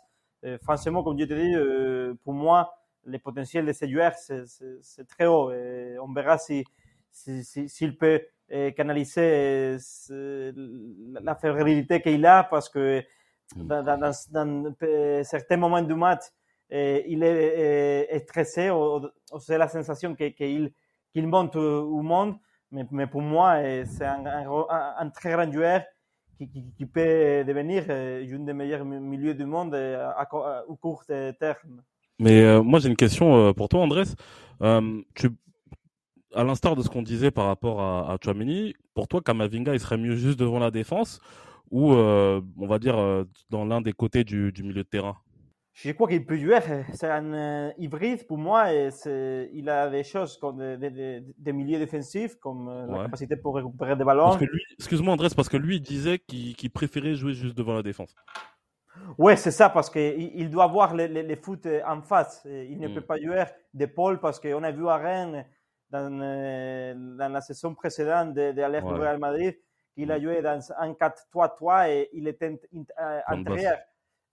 [0.62, 2.74] franchement, comme je te dis, euh, pour moi,
[3.04, 5.50] le potentiel de ce joueur, c'est très haut.
[5.52, 6.64] Et on verra s'il
[7.10, 8.22] si, si, si, peut
[8.76, 9.78] canaliser
[11.20, 13.04] la fébrilité qu'il a, parce que.
[13.56, 16.22] Dans, dans, dans, certains moments du match,
[16.70, 18.70] eh, il est, est, stressé,
[19.40, 20.72] c'est la sensation qu'il qu
[21.14, 22.36] qu monte au monde.
[22.70, 25.82] Mais, mais pour moi, c'est un, un, un, très grand joueur
[26.36, 31.04] qui, qui, qui, peut devenir une des meilleurs milieux du monde à, à, au court
[31.06, 31.82] terme.
[32.18, 34.04] Mais euh, moi, j'ai une question euh, pour toi, Andrés.
[34.62, 35.30] Euh, tu,
[36.34, 39.80] à l'instar de ce qu'on disait par rapport à, à Chouamini, pour toi, Kamavinga, il
[39.80, 41.20] serait mieux juste devant la défense
[41.70, 45.16] ou euh, on va dire euh, dans l'un des côtés du, du, milieu de terrain?
[45.72, 46.58] Je crois qu'il peut jouer.
[46.92, 48.72] C'est un euh, hybride pour moi.
[48.72, 48.88] Et
[49.52, 54.36] il a des choses comme des, milieux défensifs, comme la capacité pour récupérer des ballons.
[54.78, 58.14] Excuse-moi, Andrés, parce que lui, il disait qu'il préférait jouer juste devant la défense.
[59.16, 62.42] Oui, c'est ça, parce qu'il il doit voir les, les, foot en face.
[62.44, 62.94] Il ne mm.
[62.94, 65.46] peut pas jouer d'épaule parce qu'on a vu à Rennes,
[65.90, 69.56] dans, dans la saison précédente de, de du Real Madrid,
[69.98, 72.56] qu'il a joué dans un 4-3-3 et il était
[73.26, 73.78] intérieur.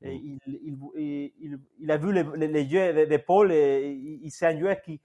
[0.02, 0.08] Mm.
[0.08, 5.02] il, il, il, il, a vu les, les, jeux d'épaule et c'est un joueur qui,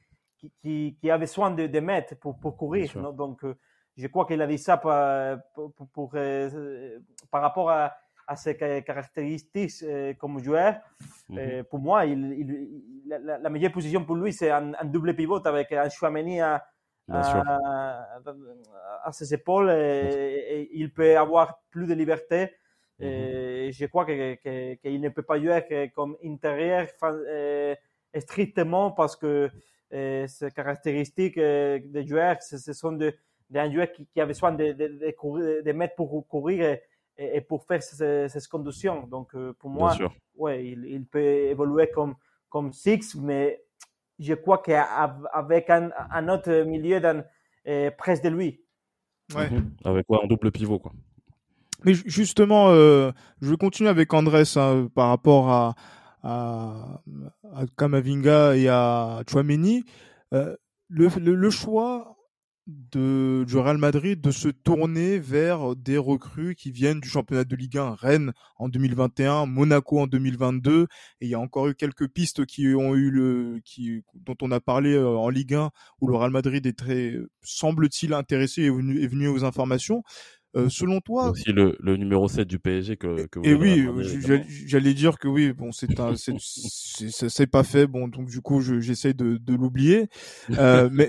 [0.60, 2.92] qui, qui, a besoin de, de mettre pour, pour courir.
[3.14, 3.54] Donc, euh,
[3.96, 6.98] je crois qu'il a dit ça pour, pour, pour euh,
[7.30, 7.94] par rapport à,
[8.26, 10.74] à, ses caractéristiques euh, comme joueur.
[11.30, 11.64] Mm-hmm.
[11.64, 16.42] pour moi, la, la, meilleure position pour lui, c'est un, double pivot avec un Chouameni
[16.42, 16.62] à,
[17.10, 18.08] à,
[19.04, 22.50] à, ses épaules et, et, il peut avoir plus de liberté.
[23.00, 27.74] Et je crois qu'il que, ne peut pas jouer comme intérieur euh,
[28.18, 29.50] strictement parce que
[29.92, 33.14] euh, ces caractéristiques euh, des joueurs, ce, sont des
[33.48, 36.78] de joueurs qui, qui, a besoin de, de, courir, de mettre pour courir
[37.16, 39.06] et, pour faire ces, ces conductions.
[39.06, 39.96] Donc, pour moi,
[40.36, 42.14] ouais, il, il, peut évoluer comme,
[42.48, 43.62] comme six, mais
[44.20, 47.24] je crois qu'avec un, un autre milieu dans,
[47.98, 48.60] près de lui.
[49.34, 49.48] Ouais.
[49.84, 50.92] Avec quoi Un double pivot, quoi.
[51.84, 55.74] Mais justement, euh, je vais continuer avec Andrés hein, par rapport à,
[56.22, 57.02] à,
[57.54, 59.84] à, Kamavinga et à Chouameni.
[60.34, 60.54] Euh,
[60.88, 62.16] le, le, choix
[62.92, 67.56] de, du Real Madrid de se tourner vers des recrues qui viennent du championnat de
[67.56, 70.86] Ligue 1, Rennes en 2021, Monaco en 2022,
[71.20, 74.50] et il y a encore eu quelques pistes qui ont eu le, qui, dont on
[74.50, 78.70] a parlé euh, en Ligue 1, où le Real Madrid est très, semble-t-il, intéressé et
[78.70, 80.02] venu, est venu aux informations.
[80.56, 83.86] Euh, selon toi, aussi le, le, numéro 7 du PSG que, que vous Et oui,
[84.66, 89.14] j'allais dire que oui, bon, c'est un, c'est pas fait, bon, donc du coup, j'essaie
[89.14, 90.08] de, de l'oublier.
[90.58, 91.06] Euh, mais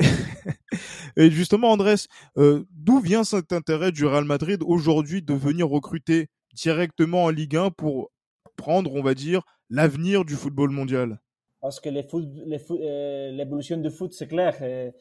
[1.17, 1.95] et justement, Andrés,
[2.37, 7.55] euh, d'où vient cet intérêt du Real Madrid aujourd'hui de venir recruter directement en Ligue
[7.55, 8.11] 1 pour
[8.57, 11.19] prendre, on va dire, l'avenir du football mondial?
[11.61, 14.55] Parce que euh, l'évolution du foot, c'est clair.
[14.61, 14.91] Euh,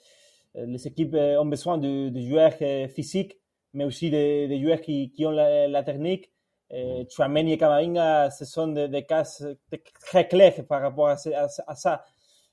[0.54, 2.54] les équipes ont besoin de, de joueurs
[2.88, 3.36] physiques
[3.72, 6.30] mais aussi des, des joueurs qui, qui ont la, la technique.
[6.72, 9.24] Euh, Chouameni et Camavinga, ce sont des, des cas
[10.00, 12.04] très clairs par rapport à, à, à ça.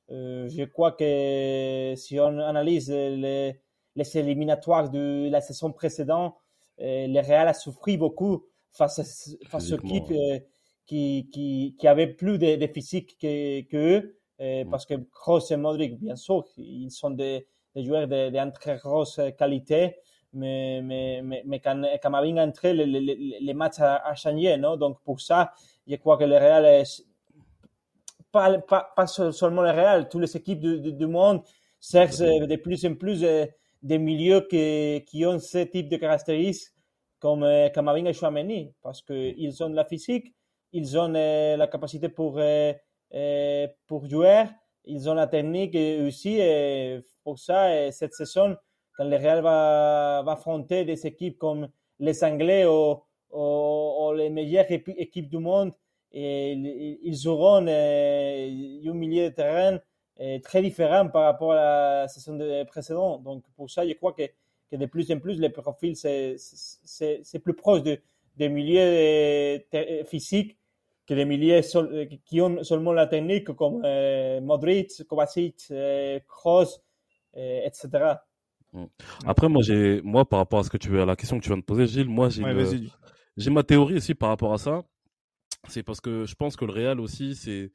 [0.10, 3.60] Euh, je crois que si on analyse les,
[3.96, 6.34] les éliminatoires de la saison précédente,
[6.80, 9.04] euh, le Real a souffert beaucoup face à,
[9.48, 10.40] face aux équipes euh,
[10.86, 14.70] qui, qui, qui avaient plus de, de physique que, que eux, euh, mm.
[14.70, 18.78] parce que Kroos et Modric, bien sûr, ils sont des, des joueurs de, de très
[18.78, 19.98] grosse qualité
[20.34, 24.78] mais, mais, mais, mais quand Camavinga entré, les, les, les matchs a, changé, non?
[24.78, 25.54] Donc, pour ça,
[25.88, 27.04] je crois que le Real est,
[28.32, 31.42] pas, pas, pas seulement le Real, toutes les équipes du, du, monde
[31.80, 33.26] cherchent de plus en plus
[33.82, 36.74] des milieux qui, qui ont ce type de caractéristiques
[37.20, 40.36] comme Camavinga et Chouameni, parce qu'ils ont la physique,
[40.72, 42.40] ils ont la capacité pour,
[43.88, 44.44] pour jouer,
[44.86, 48.56] ils ont la technique aussi, et pour ça, cette saison,
[48.98, 52.98] quand le Real va, affronter des équipes comme les Anglais ou,
[54.16, 55.72] les meilleures équipes du monde,
[56.12, 59.80] ils auront euh, un milieu de terrain
[60.20, 63.24] euh, très différent par rapport à la saison précédente.
[63.24, 64.24] Donc, pour ça, je crois que,
[64.72, 68.00] de plus en plus, les profils, c'est plus proche de,
[68.36, 70.58] des milieux euh, physiques
[71.06, 71.62] que des milieux
[72.26, 73.82] qui ont seulement la technique, comme
[74.42, 75.72] Modric, Kovacic,
[76.28, 76.82] Kroos,
[77.34, 78.18] etc.
[78.74, 78.86] Mm.
[79.26, 81.44] Après, moi, j'ai, moi, par rapport à ce que tu veux, à la question que
[81.44, 82.44] tu viens de poser, Gilles, moi, j'ai,
[83.38, 84.84] j'ai ma théorie aussi par rapport à ça.
[85.68, 87.72] C'est parce que je pense que le Real aussi, c'est,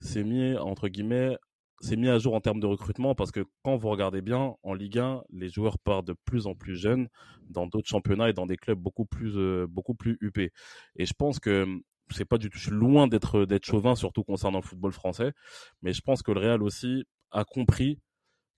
[0.00, 1.36] c'est mis, entre guillemets,
[1.80, 4.74] c'est mis à jour en termes de recrutement parce que quand vous regardez bien, en
[4.74, 7.08] Ligue 1, les joueurs partent de plus en plus jeunes
[7.48, 10.52] dans d'autres championnats et dans des clubs beaucoup plus, euh, beaucoup plus huppés.
[10.96, 11.66] Et je pense que
[12.10, 15.32] c'est pas du tout, je suis loin d'être, d'être chauvin, surtout concernant le football français,
[15.80, 17.98] mais je pense que le Real aussi a compris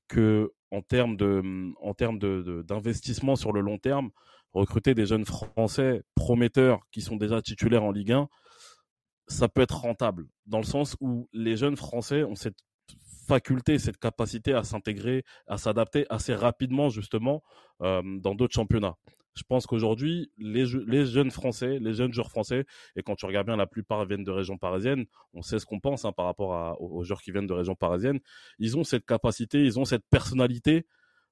[0.09, 4.11] que en termes de en termes de d'investissement sur le long terme,
[4.53, 8.29] recruter des jeunes français prometteurs qui sont déjà titulaires en Ligue 1,
[9.29, 12.59] ça peut être rentable dans le sens où les jeunes français ont cette
[13.33, 17.43] faculté, cette capacité à s'intégrer, à s'adapter assez rapidement justement
[17.81, 18.97] euh, dans d'autres championnats.
[19.35, 22.67] Je pense qu'aujourd'hui, les, les, jeunes Français, les jeunes joueurs français,
[22.97, 25.81] et quand tu regardes bien, la plupart viennent de régions parisiennes, on sait ce qu'on
[25.81, 28.21] pense hein, par rapport à, aux joueurs qui viennent de régions parisiennes,
[28.59, 30.87] ils ont cette capacité, ils ont cette personnalité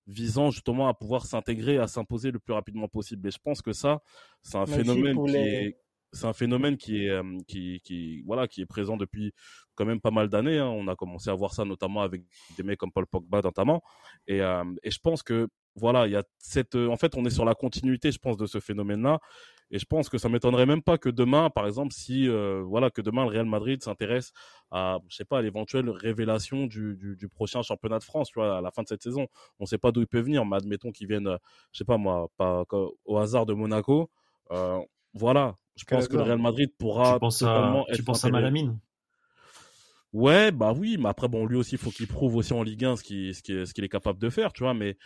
[0.07, 3.29] visant justement à pouvoir s'intégrer, à s'imposer le plus rapidement possible.
[3.29, 4.01] Et je pense que ça,
[4.41, 5.77] c'est un phénomène qui est
[6.13, 9.33] c'est un phénomène qui est qui, qui voilà qui est présent depuis
[9.75, 10.59] quand même pas mal d'années.
[10.59, 10.67] Hein.
[10.67, 12.23] On a commencé à voir ça notamment avec
[12.57, 13.83] des mecs comme Paul Pogba notamment.
[14.27, 17.45] Et, et je pense que voilà, il y a cette, en fait, on est sur
[17.45, 19.21] la continuité, je pense, de ce phénomène-là.
[19.71, 23.01] Et je pense que ça m'étonnerait même pas que demain, par exemple, si voilà, que
[23.01, 24.33] demain le Real Madrid s'intéresse
[24.71, 28.59] à, je sais pas, à l'éventuelle révélation du, du, prochain championnat de France, tu vois,
[28.59, 29.29] à la fin de cette saison.
[29.61, 31.39] On ne sait pas d'où il peut venir, mais admettons qu'il vienne,
[31.73, 32.65] je sais pas moi, pas
[33.05, 34.11] au hasard de Monaco.
[34.51, 34.81] Euh,
[35.15, 38.79] voilà, je pense que le Real Madrid pourra tu penses à, tu penses à Malamine?
[40.13, 42.85] Ouais, bah oui, mais après bon, lui aussi, il faut qu'il prouve aussi en Ligue
[42.85, 44.75] 1 ce qu'il ce est capable de faire, tu vois.
[44.75, 44.97] Mais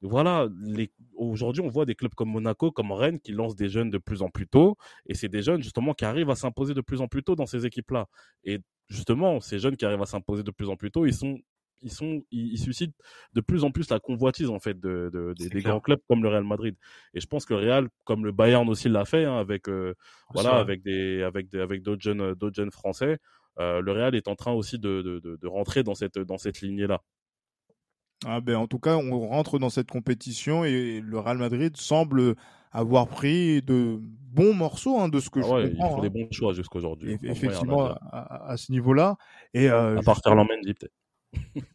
[0.00, 0.90] voilà, les...
[1.16, 4.22] aujourd'hui, on voit des clubs comme Monaco, comme Rennes, qui lancent des jeunes de plus
[4.22, 7.08] en plus tôt, et c'est des jeunes justement qui arrivent à s'imposer de plus en
[7.08, 8.06] plus tôt dans ces équipes-là.
[8.44, 11.38] Et justement, ces jeunes qui arrivent à s'imposer de plus en plus tôt, ils sont
[11.84, 12.96] ils sont ils, suscitent
[13.34, 16.28] de plus en plus la convoitise en fait de, de, des grands clubs comme le
[16.28, 16.74] Real Madrid
[17.12, 19.94] et je pense que le Real comme le Bayern aussi l'a fait hein, avec euh,
[20.32, 23.18] voilà avec des avec des avec d'autres jeunes d'autres jeunes français
[23.60, 26.60] euh, le Real est en train aussi de, de, de, rentrer dans cette dans cette
[26.60, 27.02] lignée là
[28.26, 32.34] ah ben en tout cas on rentre dans cette compétition et le Real Madrid semble
[32.74, 35.86] avoir pris de bons morceaux hein, de ce que ah je comprends.
[35.88, 36.10] Ils font des hein.
[36.12, 37.16] bons choix jusqu'aujourd'hui.
[37.22, 39.16] Effectivement, à, à, ce niveau-là.
[39.54, 40.92] Et euh, à part Ferland Mendy peut-être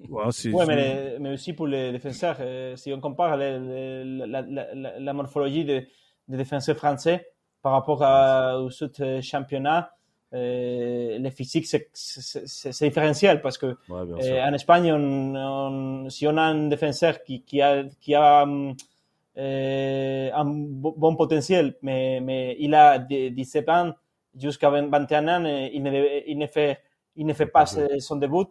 [0.09, 5.65] ouais, mais, mais, aussi pour les défenseurs, euh, si on compare la, la, la, morphologie
[5.65, 5.87] des,
[6.27, 7.27] défenseurs français
[7.61, 9.91] par rapport à, au sud championnat,
[10.31, 16.67] euh, le physique c'est différentiel parce que euh, en Espagne, on, si on a un
[16.67, 23.69] défenseur qui, qui a, qui a euh, un bon potentiel, mais, mais il a 17
[23.69, 23.93] ans
[24.39, 26.77] jusqu'à 21 ans, il ne, il ne, fait,
[27.15, 28.45] il ne fait pas son début.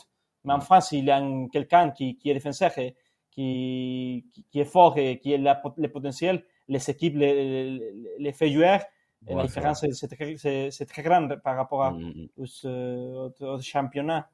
[0.48, 2.96] Mais en France, il y a quelqu'un qui, qui, est défenseur et
[3.30, 6.42] qui, qui, est fort et qui a le potentiel.
[6.68, 7.78] Les équipes les,
[8.18, 8.78] les, fait jouer.
[9.26, 10.36] la différence, c'est très,
[10.86, 13.30] très, grande par rapport à, mmh, mmh.
[13.40, 14.30] au, championnat.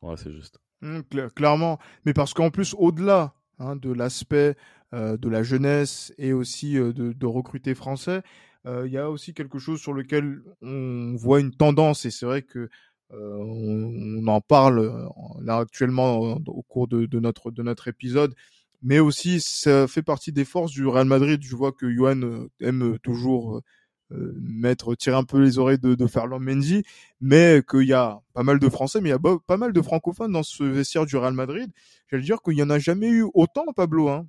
[0.00, 0.60] Ouais, c'est juste.
[0.80, 1.00] Mmh,
[1.34, 1.78] clairement.
[2.04, 4.54] Mais parce qu'en plus, au-delà hein, de l'aspect
[4.94, 8.22] euh, de la jeunesse et aussi euh, de, de, recruter français,
[8.64, 12.04] euh, il y a aussi quelque chose sur lequel on voit une tendance.
[12.04, 12.70] Et c'est vrai que
[13.12, 15.08] euh, on, en parle euh,
[15.42, 18.34] là actuellement au cours de, de, notre de notre épisode,
[18.82, 21.40] mais aussi ça fait partie des forces du Real Madrid.
[21.42, 23.62] Je vois que Johan euh, aime toujours
[24.10, 26.82] mettre tirer un peu les oreilles de, de Ferland Mendy,
[27.20, 29.82] mais qu'il y a pas mal de Français, mais il y a pas mal de
[29.82, 31.70] francophones dans ce vestiaire du Real Madrid.
[32.10, 34.08] J'allais dire qu'il y en a jamais eu autant, Pablo.
[34.08, 34.26] Hein.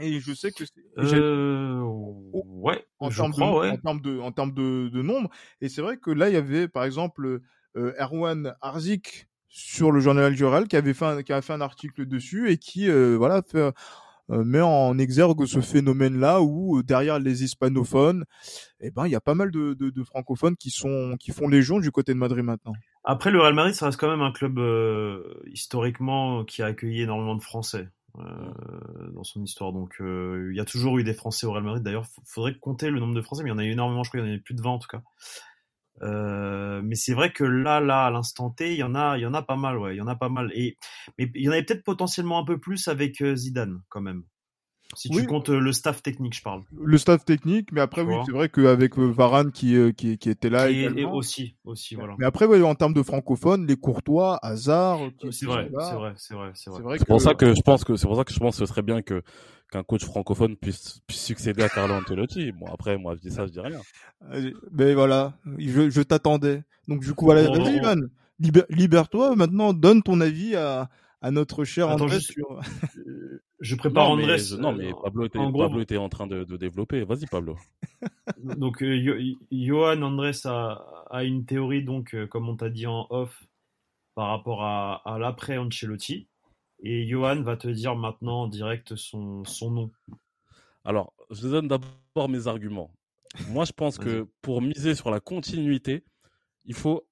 [0.00, 0.64] Et je sais que
[0.98, 3.70] euh, ouais, en termes de, ouais.
[3.70, 5.28] en termes de en termes de, de nombre.
[5.60, 7.42] Et c'est vrai que là il y avait par exemple euh,
[7.74, 12.50] Erwan Arzik sur le journal du qui avait fait un, a fait un article dessus
[12.50, 13.70] et qui euh, voilà euh,
[14.30, 18.24] met en exergue ce phénomène-là où derrière les hispanophones,
[18.80, 21.90] eh ben il y a pas mal de, francophones qui sont qui font légion du
[21.90, 22.72] côté de Madrid maintenant.
[23.04, 24.58] Après le Real Madrid, ça reste quand même un club
[25.52, 27.88] historiquement qui a accueilli énormément de Français.
[28.14, 29.72] dans son histoire.
[29.72, 31.82] Donc, il y a toujours eu des Français au Real Madrid.
[31.82, 34.02] D'ailleurs, faudrait compter le nombre de Français, mais il y en a eu énormément.
[34.02, 35.02] Je crois qu'il y en a eu plus de 20 en tout cas.
[36.00, 39.22] Euh, mais c'est vrai que là, là, à l'instant T, il y en a, il
[39.22, 40.50] y en a pas mal, ouais, il y en a pas mal.
[40.54, 40.76] Et
[41.18, 44.24] mais il y en avait peut-être potentiellement un peu plus avec euh, Zidane, quand même.
[44.94, 46.64] Si tu comptes euh, le staff technique, je parle.
[46.78, 50.70] Le staff technique, mais après, oui, c'est vrai qu'avec Varane qui, qui, qui, était là.
[50.70, 52.14] Et, et aussi, aussi, voilà.
[52.18, 54.98] Mais après, ouais, en termes de francophones, les Courtois, Hazard.
[55.30, 56.98] C'est vrai, c'est vrai, c'est vrai, c'est vrai.
[56.98, 58.70] C'est pour ça que je pense que c'est pour ça que je pense que ce
[58.70, 59.22] serait bien que
[59.72, 62.52] qu'un coach francophone puisse, puisse, succéder à Carlo Ancelotti.
[62.52, 63.80] Bon, après, moi, je dis ça, je dis rien.
[64.70, 66.62] Mais voilà, je, je t'attendais.
[66.88, 67.96] Donc, du coup, voilà, vas-y, Ivan,
[68.68, 69.34] libère-toi.
[69.34, 70.90] Maintenant, donne ton avis à,
[71.22, 72.18] à notre cher André.
[73.60, 73.76] Je...
[73.76, 74.36] prépare non, André.
[74.58, 77.04] Non, mais Pablo était, en, Pablo était en train de, de développer.
[77.04, 77.56] Vas-y, Pablo.
[78.42, 83.06] donc, euh, Johan Andrés a, a, une théorie, donc, euh, comme on t'a dit en
[83.10, 83.44] off,
[84.14, 86.28] par rapport à, à l'après Ancelotti.
[86.82, 89.90] Et Johan va te dire maintenant en direct son, son nom.
[90.84, 92.92] Alors, je donne d'abord mes arguments.
[93.48, 96.04] Moi, je pense que pour miser sur la continuité,
[96.64, 97.06] il faut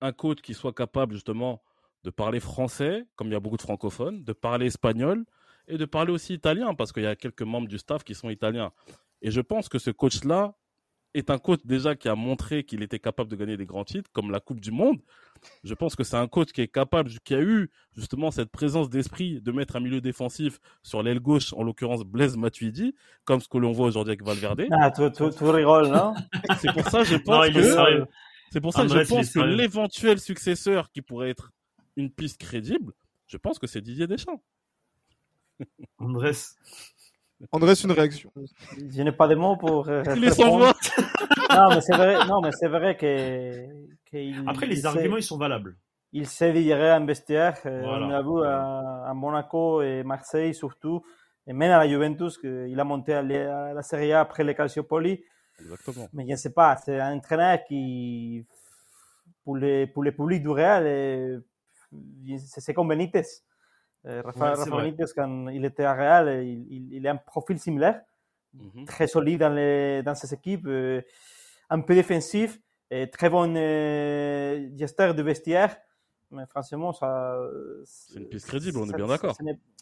[0.00, 1.62] un coach qui soit capable justement
[2.04, 5.24] de parler français, comme il y a beaucoup de francophones, de parler espagnol
[5.66, 8.28] et de parler aussi italien, parce qu'il y a quelques membres du staff qui sont
[8.28, 8.72] italiens.
[9.22, 10.54] Et je pense que ce coach-là
[11.14, 14.10] est un coach déjà qui a montré qu'il était capable de gagner des grands titres,
[14.12, 14.98] comme la Coupe du Monde.
[15.62, 18.90] Je pense que c'est un coach qui est capable, qui a eu justement cette présence
[18.90, 23.48] d'esprit de mettre un milieu défensif sur l'aile gauche, en l'occurrence Blaise Matuidi, comme ce
[23.48, 24.66] que l'on voit aujourd'hui avec Valverde.
[24.72, 26.14] Ah, tout, tout, tout rigole, non
[26.58, 28.06] C'est pour ça, je pense que,
[28.50, 31.52] c'est pour ça que je pense que l'éventuel successeur qui pourrait être
[31.96, 32.92] une piste crédible,
[33.26, 34.42] je pense que c'est Didier Deschamps.
[35.98, 36.32] Andrés.
[37.52, 38.30] Andrés, une réaction.
[38.76, 39.88] Je n'ai pas de mots pour.
[39.88, 40.72] Euh, Il est sans voix.
[41.50, 43.66] non, mais c'est vrai, non, mais c'est vrai que.
[44.10, 45.76] que Après, les arguments, sait, ils sont valables.
[46.12, 47.58] il sait digérer un vestiaire.
[47.66, 48.06] Euh, Voilà.
[48.06, 51.04] On l'a vu à, à Monaco et Marseille surtout.
[51.46, 54.44] Et même à la Juventus, qu'il a monté à la, à la Serie A après
[54.44, 55.22] les Calciopoli.
[55.60, 56.08] Exactement.
[56.14, 58.46] Mais je ne sais pas, c'est un entraîneur qui,
[59.44, 61.42] pour les, pour les publics du Real,
[62.38, 63.22] c'est c'est comme Benitez.
[64.06, 64.50] Euh, Rafa, Ouais,
[64.94, 68.02] Rafa quand il était à Real, il, il, il a un profil similaire,
[68.86, 71.00] très solide dans, les, dans ses équipes, euh,
[71.70, 75.76] un peu défensif, et très bon euh, gesteur de vestiaire.
[76.30, 77.38] Mais franchement, ça.
[77.84, 79.36] C'est une piste crédible, on est ça- bien d'accord.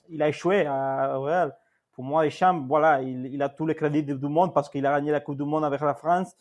[0.08, 1.56] Il a échoué à, au Real.
[1.92, 4.92] Pour moi, Deschamps, voilà, il, il a tous les crédits du monde parce qu'il a
[4.94, 6.34] gagné la Coupe du Monde avec la France.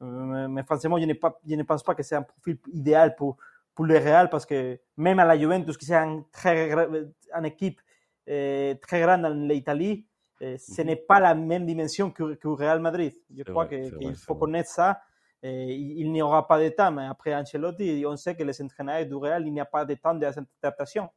[0.00, 2.58] Euh, mais, mais franchement, je, n'ai pas, je ne pense pas que c'est un profil
[2.72, 3.36] idéal pour,
[3.74, 7.80] pour le Real parce que même à la Juventus, qui c'est un une équipe
[8.28, 10.06] euh, très grande dans l'Italie,
[10.42, 10.86] euh, ce Mhm.
[10.86, 13.12] n'est pas la même dimension que, que Real Madrid.
[13.36, 15.00] Je crois qu'il faut connaître ça.
[15.44, 19.04] Et il, n'y aura pas de temps, mais après Ancelotti, on sait que les entraîneurs
[19.06, 21.08] du Real, il n'y a pas de temps d'adaptation.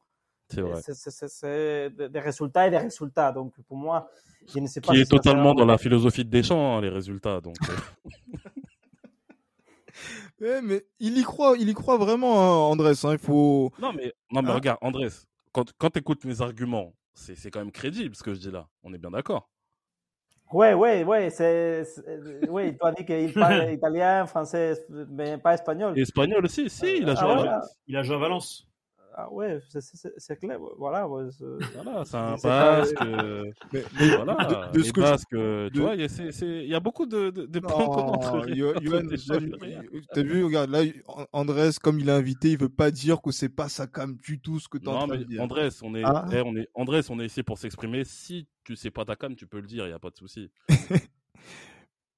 [0.49, 0.81] C'est vrai.
[0.81, 3.31] C'est- des résultats et des résultats.
[3.31, 4.09] Donc, pour moi,
[4.47, 6.89] je ne sais pas Qui si est totalement dans la philosophie de Deschamps, hein, les
[6.89, 7.39] résultats.
[7.39, 7.73] Donc, euh,
[10.41, 12.93] Ouais, mais il y croit, il y croit vraiment, hein, Andrés.
[13.03, 13.71] hein, il faut.
[13.79, 14.55] Non, mais, non, mais Hein?
[14.55, 15.09] regarde, Andrés,
[15.53, 18.51] quand, quand tu écoutes mes arguments, c'est c'est quand même crédible ce que je dis
[18.51, 18.67] là.
[18.83, 19.49] On est bien d'accord.
[20.53, 21.29] Ouais, ouais, ouais.
[21.29, 21.85] c'est-
[22.49, 25.97] Oui, tu as dit qu'il parle italien, français, mais pas espagnol.
[25.97, 27.77] Et espagnol aussi, si, il a Ah joué à ouais, Valence.
[27.87, 28.67] Il a joué à Valence.
[29.17, 30.59] Ah ouais, c'est- c'est c'est clair.
[30.77, 31.07] Voilà.
[31.07, 31.45] ouais, c'est-
[31.81, 33.01] Voilà, c'est un basque.
[33.01, 36.77] euh, Mais, mais voilà, de- de ce que je- tu de- vois, il y, a-
[36.77, 38.19] y beaucoup de, de, de points communs.
[40.13, 43.31] T'as vu, regarde, là, An- Andrés, comme il est invité, il veut pas dire que
[43.31, 45.23] c'est pas ça cam du tout ce que tu es en Non, train mais de
[45.23, 45.41] dire.
[45.41, 46.25] Andrés, on est, Ah.
[46.45, 48.03] on est, Andrés, on est ici pour s'exprimer.
[48.03, 50.17] Si tu sais pas ta cam, tu peux le dire, il n'y a pas de
[50.17, 50.49] souci.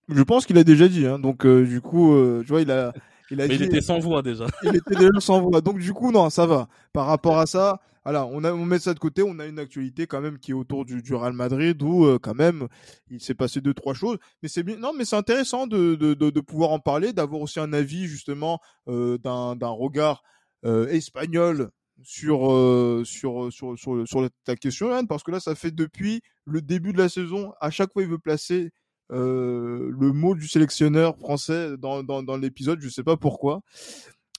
[0.09, 2.71] Je pense qu'il a déjà dit, hein, donc euh, du coup, euh, tu vois, il
[2.71, 2.93] a,
[3.31, 4.45] il a Mais dit, il était sans voix déjà.
[4.63, 5.61] il était déjà sans voix.
[5.61, 6.67] Donc du coup, non, ça va.
[6.93, 9.21] Par rapport à ça, voilà, on, a, on met ça de côté.
[9.23, 12.19] On a une actualité quand même qui est autour du, du Real Madrid où euh,
[12.19, 12.67] quand même
[13.09, 14.17] il s'est passé deux trois choses.
[14.41, 17.41] Mais c'est bien, non, mais c'est intéressant de, de, de, de pouvoir en parler, d'avoir
[17.41, 20.23] aussi un avis justement euh, d'un regard
[20.65, 21.69] euh, espagnol
[22.03, 26.21] sur, euh, sur sur sur sur ta question, Yann, parce que là, ça fait depuis
[26.45, 28.71] le début de la saison, à chaque fois il veut placer
[29.11, 33.61] euh, le mot du sélectionneur français dans, dans, dans l'épisode, je sais pas pourquoi.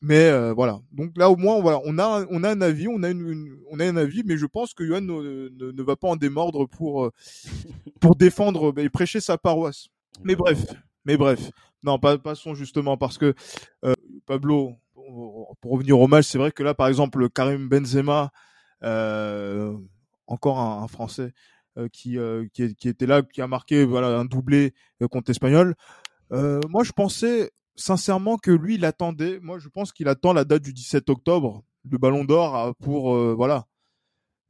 [0.01, 0.81] Mais euh, voilà.
[0.93, 3.59] Donc là au moins voilà, on a on a un avis, on a une, une-
[3.71, 6.17] on a un avis, mais je pense que Johan ne, ne, ne va pas en
[6.17, 7.11] démordre pour euh,
[8.01, 9.89] pour défendre et prêcher sa paroisse.
[10.25, 10.65] Mais bref,
[11.05, 11.51] mais bref.
[11.85, 13.35] Non, pas passons justement parce que
[14.27, 14.75] Pablo
[15.61, 18.31] pour revenir au match, c'est vrai que là par exemple Karim Benzema
[20.27, 21.33] encore un, un français
[21.93, 25.75] qui, euh, qui était là qui a marqué voilà un doublé euh, contre l'Espagnol.
[26.33, 29.39] Euh, moi je pensais sincèrement que lui, il attendait.
[29.41, 33.15] Moi, je pense qu'il attend la date du 17 octobre, le Ballon d'Or, euh, pour
[33.15, 33.67] euh, voilà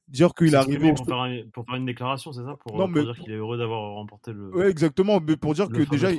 [0.08, 0.94] dire qu'il est arrivé.
[0.94, 2.56] pour faire, un- pour faire une déclaration, c'est ça?
[2.60, 5.52] Pour, Non, pour mais- dire qu'il est heureux d'avoir remporté le, Ouais, exactement, mais pour
[5.52, 6.10] dire que déjà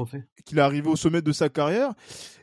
[0.45, 1.93] qu'il est arrivé au sommet de sa carrière.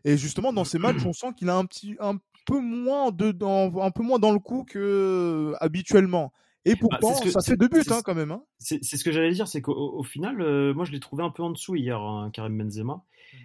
[0.05, 3.31] Et justement, dans ces matchs, on sent qu'il a un petit, un peu moins de,
[3.31, 6.33] dans, un peu moins dans le coup que euh, habituellement.
[6.69, 8.31] Et pourtant, Bah, ce que- ça fait deux buts hein, quand même.
[8.33, 8.43] Hein.
[8.59, 11.31] C'est ce que j'allais dire, c'est qu'au au final, euh, moi je l'ai trouvé un
[11.31, 13.03] peu en dessous hier, hein, Karim Benzema.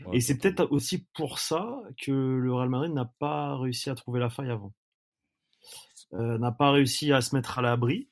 [0.08, 3.96] Ouais, Et c'est peut-être aussi pour ça que le Real Madrid n'a pas réussi à
[3.96, 4.74] trouver la faille avant.
[6.14, 8.10] Euh, n'a pas réussi à se mettre à l'abri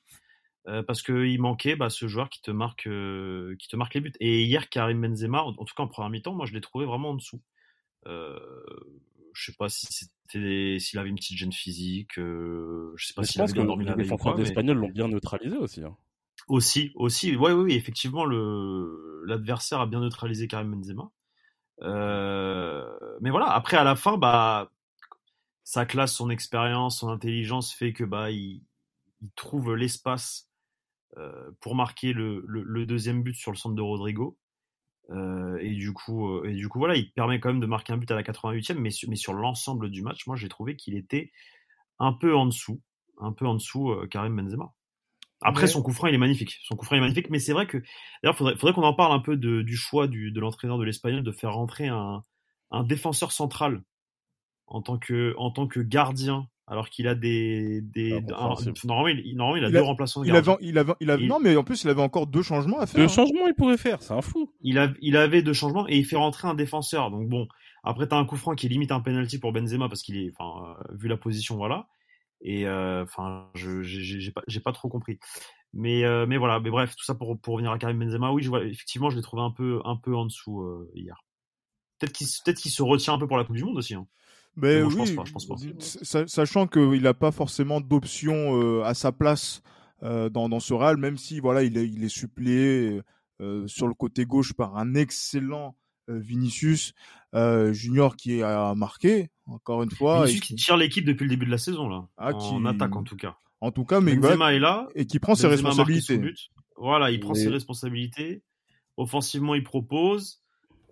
[0.68, 4.00] euh, parce qu'il manquait bah, ce joueur qui te marque, euh, qui te marque les
[4.00, 4.12] buts.
[4.20, 6.84] Et hier, Karim Benzema, en, en tout cas en première mi-temps, moi je l'ai trouvé
[6.86, 7.40] vraiment en dessous.
[8.06, 8.38] Euh,
[9.32, 13.24] je sais pas si c'était s'il avait une petite gêne physique, euh, je sais pas
[13.24, 15.56] s'il avait pense que bien dormi la les veille ou défenseurs espagnols l'ont bien neutralisé
[15.56, 15.82] aussi.
[15.82, 15.96] hein.
[16.48, 21.10] aussi, aussi, ouais, oui, effectivement, le l'adversaire a bien neutralisé Karim Benzema.
[21.82, 22.86] Euh,
[23.20, 24.70] mais voilà, après à la fin, bah,
[25.64, 28.62] sa classe, son expérience, son intelligence fait que bah il,
[29.22, 30.48] il trouve l'espace
[31.18, 34.38] euh, pour marquer le, le, le deuxième but sur le centre de Rodrigo.
[35.10, 37.92] Euh, et du coup, euh, et du coup voilà, il permet quand même de marquer
[37.92, 40.76] un but à la 88e, mais sur, mais sur l'ensemble du match, moi j'ai trouvé
[40.76, 41.32] qu'il était
[42.00, 42.82] un peu en dessous,
[43.20, 44.72] un peu en dessous euh, Karim Benzema.
[45.42, 45.68] Après, Ouais.
[45.68, 46.58] son coup franc, il est magnifique.
[46.64, 47.78] Son coup franc est magnifique, mais c'est vrai que,
[48.22, 50.84] d'ailleurs, faudrait, faudrait qu'on en parle un peu de, du choix du, de l'entraîneur de
[50.84, 52.24] l'Espagnol de faire rentrer un,
[52.70, 53.82] un défenseur central
[54.68, 59.08] en tant que, en tant que gardien, alors qu'il a des, des, Ah, un- normalement,
[59.08, 61.22] il, normalement, il a Il deux a- remplaçants de Il avait, il avait, il avait,
[61.24, 62.98] Il- non, mais en plus, il avait encore deux changements à faire.
[63.00, 63.08] Deux hein.
[63.08, 64.50] changements, il pourrait faire, c'est un fou.
[64.62, 67.10] Il, a, il avait deux changements et il fait rentrer un défenseur.
[67.10, 67.48] Donc bon,
[67.82, 70.32] après t'as un coup franc qui est limite un penalty pour Benzema parce qu'il est,
[70.38, 71.88] enfin, euh, vu la position, voilà.
[72.40, 75.18] Et euh, enfin, je j'ai pas, j'ai pas trop compris.
[75.72, 78.48] Mais, mais voilà, mais bref, tout ça pour, pour revenir à Karim Benzema, oui, je
[78.48, 80.64] vois, effectivement, je l'ai trouvé un peu, un peu en dessous
[80.94, 81.24] hier.
[81.98, 83.94] Peut-être qu'il peut qu'il se retient un peu pour la Coupe du Monde aussi.
[83.94, 84.06] Hein.
[84.56, 85.54] Mais, oui, je pense pas,
[86.26, 89.62] Sachant qu'il n'a pas forcément d'option à sa place
[90.02, 93.00] dans, dans ce Real, même si voilà, il est, il est suppléé
[93.66, 95.76] sur le côté gauche par un excellent
[96.08, 96.94] Vinicius
[97.32, 100.24] Junior qui a marqué encore une fois.
[100.24, 103.04] Vinicius qui tire l'équipe depuis le début de la saison là, ah, en attaque en
[103.04, 103.36] tout cas.
[103.60, 106.20] En tout cas, mais Benzema est là et qui prend ses responsabilités.
[106.76, 108.42] Voilà, il prend ses responsabilités.
[108.96, 110.42] Offensivement, il propose.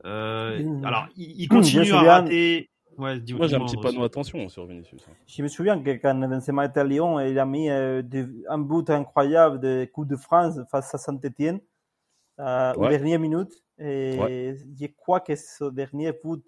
[0.05, 2.71] Euh, alors, il, continue à rater.
[2.99, 5.07] Ouais, Moi, j'ai un petit panneau attention sur Vinicius.
[5.09, 5.13] Hein.
[5.27, 8.03] Je me souviens que quand Benzema était à Lyon, il a mis euh,
[8.49, 11.61] un but incroyable de Coupe de France face à Saint-Etienne
[12.41, 13.63] euh, aux dernières minutes.
[13.79, 16.45] Et je crois que ce dernier but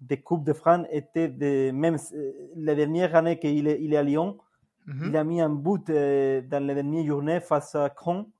[0.00, 3.96] de Coupe de France était de, même euh, la dernière année qu'il est, il est
[3.96, 4.38] à Lyon.
[4.86, 5.06] Mhm.
[5.08, 8.30] Il a mis un but euh, dans la dernière journée face à Cron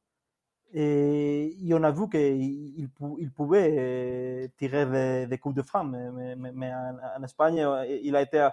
[0.75, 2.89] et, on a vu qu'il
[3.19, 8.23] il pouvait euh, tirer des, coups de franc, mais, mais, en, Espagne, euh, il a
[8.23, 8.47] été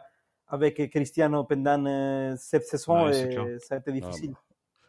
[0.47, 4.33] avec Cristiano pendant cette euh, saison et ça a été ah, difficile.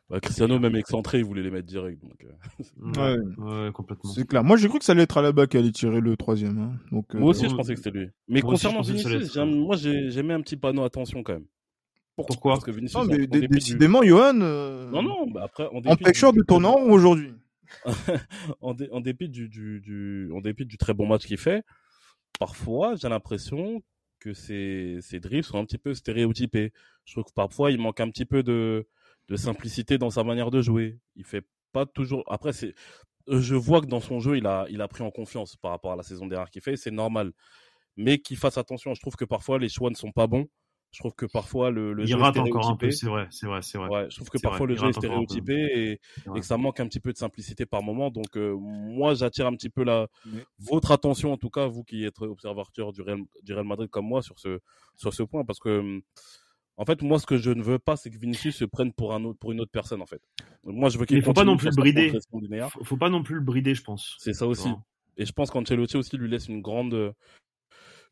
[0.08, 2.00] Bah, Cristiano, même excentré, il voulait les mettre direct.
[2.00, 3.72] Donc, ouais.
[3.72, 4.12] complètement.
[4.12, 4.44] C'est clair.
[4.44, 6.58] Moi, j'ai cru que ça allait être à la bas qui allait tirer le troisième.
[6.58, 6.72] Hein.
[6.92, 8.08] Donc, moi aussi, je pensais que c'était lui.
[8.28, 11.46] Mais concernant Vinicius, moi, j'ai mis un petit panneau attention quand même.
[12.16, 13.02] Pourquoi Parce que Vinicius.
[13.02, 14.40] Non, mais décidément, Johan.
[14.40, 15.66] Euh, non, non, bah après.
[15.66, 17.34] En empêcheur de ton nom aujourd'hui.
[18.60, 21.64] en, dépit du, du, du, en dépit du très bon match qu'il fait,
[22.38, 23.82] parfois, j'ai l'impression
[24.20, 26.72] que ses, ses dribbles sont un petit peu stéréotypés.
[27.04, 28.88] Je trouve que parfois, il manque un petit peu de,
[29.28, 30.98] de simplicité dans sa manière de jouer.
[31.16, 32.24] Il fait pas toujours.
[32.28, 32.74] Après, c'est.
[33.28, 35.92] Je vois que dans son jeu, il a, il a pris en confiance par rapport
[35.92, 37.32] à la saison dernière qu'il fait, c'est normal.
[37.96, 38.94] Mais qu'il fasse attention.
[38.94, 40.46] Je trouve que parfois, les choix ne sont pas bons.
[40.96, 43.44] Je trouve que parfois le, le il jeu rate encore un peu, c'est vrai, c'est
[43.44, 43.88] vrai, c'est vrai.
[43.90, 46.86] Ouais, je trouve que parfois le jeu est stéréotypé et, et, que ça manque un
[46.86, 48.10] petit peu de simplicité par moment.
[48.10, 50.06] Donc euh, moi, j'attire un petit peu la
[50.58, 54.06] votre attention en tout cas, vous qui êtes observateur du Real, du Real Madrid comme
[54.06, 54.58] moi sur ce
[54.96, 56.00] sur ce point, parce que
[56.78, 59.12] en fait, moi, ce que je ne veux pas, c'est que Vinicius se prenne pour
[59.12, 60.22] un autre, pour une autre personne, en fait.
[60.64, 61.22] moi, je veux qu'il.
[61.22, 62.10] faut pas non plus le brider.
[62.70, 64.16] Faut, faut pas non plus le brider, je pense.
[64.18, 64.70] C'est ça aussi.
[65.18, 67.14] Et je pense qu'Ancelotti aussi lui laisse une grande,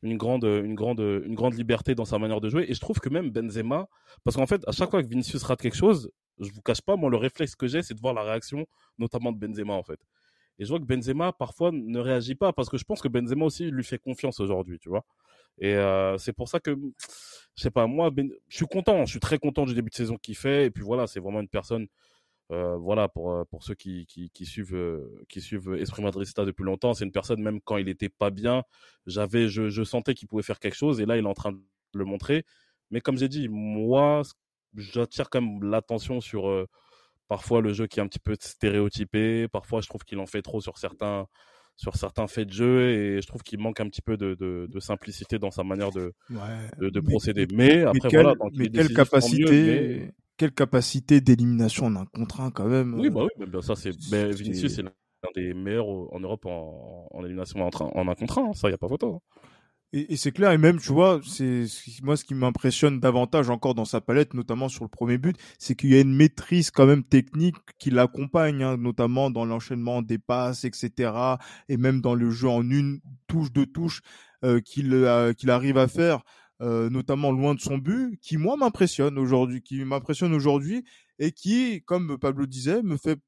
[0.05, 2.67] une grande, une grande, une grande liberté dans sa manière de jouer.
[2.69, 3.89] Et je trouve que même Benzema,
[4.23, 6.97] parce qu'en fait, à chaque fois que Vinicius rate quelque chose, je vous cache pas,
[6.97, 8.67] moi, le réflexe que j'ai, c'est de voir la réaction,
[8.99, 9.99] notamment de Benzema, en fait.
[10.59, 13.47] Et je vois que Benzema, parfois, ne réagit pas, parce que je pense que Benzema
[13.47, 15.05] aussi lui fait confiance aujourd'hui, tu vois.
[15.59, 16.77] Et euh, c'est pour ça que,
[17.57, 19.95] je sais pas, moi, ben, je suis content, je suis très content du début de
[19.95, 20.67] saison qu'il fait.
[20.67, 21.87] Et puis voilà, c'est vraiment une personne
[22.55, 26.45] euh, voilà, pour, euh, pour ceux qui, qui, qui suivent, euh, qui suivent Esprit Madrista
[26.45, 28.63] depuis longtemps, c'est une personne, même quand il était pas bien,
[29.07, 31.53] j'avais, je, je sentais qu'il pouvait faire quelque chose et là, il est en train
[31.53, 31.61] de
[31.95, 32.45] le montrer.
[32.91, 34.23] Mais comme j'ai dit, moi,
[34.77, 36.67] j'attire quand même l'attention sur
[37.29, 40.43] parfois le jeu qui est un petit peu stéréotypé, parfois je trouve qu'il en fait
[40.43, 41.27] trop sur certains,
[41.77, 44.69] sur certains faits de jeu et je trouve qu'il manque un petit peu de, de,
[44.71, 46.13] de simplicité dans sa manière de,
[46.79, 47.47] de, de, procéder.
[47.53, 52.95] Mais, après, voilà, mais quelle capacité, quelle capacité d'élimination en un contre un quand même.
[52.95, 53.97] Oui, bah oui, ça c'est.
[53.97, 54.93] Vinicius c'est l'un
[55.35, 58.79] des meilleurs en Europe en, en élimination en, en, un contre un, ça y a
[58.79, 59.17] pas photo.
[59.17, 59.39] Hein.
[59.97, 61.67] Et, c'est clair, et même, tu vois, c'est
[62.03, 65.77] moi ce qui m'impressionne davantage encore dans sa palette, notamment sur le premier but, c'est
[65.77, 70.19] qu'il y a une maîtrise quand même technique qui l'accompagne, hein, notamment dans l'enchaînement des
[70.19, 71.13] passes, etc.,
[71.69, 74.03] et même dans le jeu en une touche, deux touches
[74.45, 76.25] euh, qu'il euh, qu'il arrive à faire.
[76.63, 80.85] Euh, notamment loin de son but, qui moi m'impressionne aujourd'hui, qui m'impressionne aujourd'hui
[81.19, 83.19] et qui, comme Pablo disait, me fait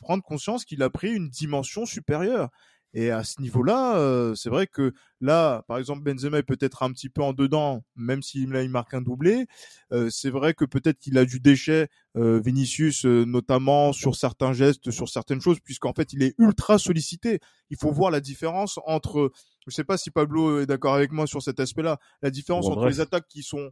[0.00, 2.50] prendre conscience qu'il a pris une dimension supérieure.
[2.94, 6.90] Et à ce niveau-là, euh, c'est vrai que là, par exemple, Benzema est peut-être un
[6.92, 9.46] petit peu en dedans, même s'il il marque un doublé.
[9.92, 14.90] Euh, c'est vrai que peut-être qu'il a du déchet, euh, Vinicius, notamment sur certains gestes,
[14.90, 17.40] sur certaines choses, puisqu'en fait, il est ultra sollicité.
[17.70, 19.32] Il faut voir la différence entre,
[19.66, 22.86] je sais pas si Pablo est d'accord avec moi sur cet aspect-là, la différence entre
[22.86, 23.70] les attaques qui sont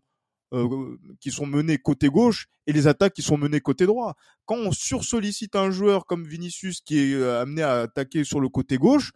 [0.53, 4.15] euh, qui sont menées côté gauche et les attaques qui sont menées côté droit.
[4.45, 8.49] Quand on sursollicite un joueur comme Vinicius qui est euh, amené à attaquer sur le
[8.49, 9.11] côté gauche,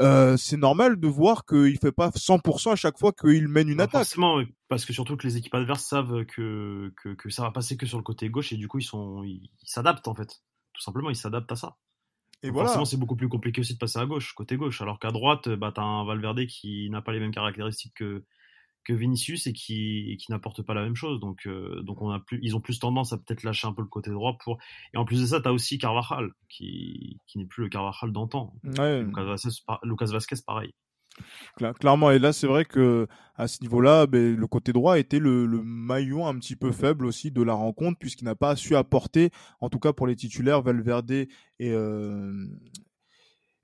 [0.00, 3.82] euh, c'est normal de voir qu'il fait pas 100% à chaque fois qu'il mène une
[3.82, 4.04] attaque.
[4.04, 7.76] Forcément, parce que surtout que les équipes adverses savent que, que, que ça va passer
[7.76, 10.40] que sur le côté gauche et du coup ils sont ils s'adaptent en fait.
[10.72, 11.76] Tout simplement, ils s'adaptent à ça.
[12.42, 12.68] Et voilà.
[12.68, 14.80] Forcément, c'est beaucoup plus compliqué aussi de passer à gauche, côté gauche.
[14.80, 18.24] Alors qu'à droite, bah, t'as un Valverde qui n'a pas les mêmes caractéristiques que,
[18.84, 21.20] que Vinicius et qui, qui n'apporte pas la même chose.
[21.20, 23.82] Donc, euh, donc on a plus, ils ont plus tendance à peut-être lâcher un peu
[23.82, 24.58] le côté droit pour.
[24.94, 28.12] Et en plus de ça, tu as aussi Carvajal qui, qui n'est plus le Carvajal
[28.12, 28.54] d'antan.
[28.64, 30.72] Lucas, Vasquez, pareil.
[31.78, 33.06] Clairement, et là c'est vrai que
[33.36, 37.04] à ce niveau-là, ben, le côté droit était le, le, maillon un petit peu faible
[37.04, 39.30] aussi de la rencontre puisqu'il n'a pas su apporter,
[39.60, 41.28] en tout cas pour les titulaires Valverde et
[41.60, 42.46] euh,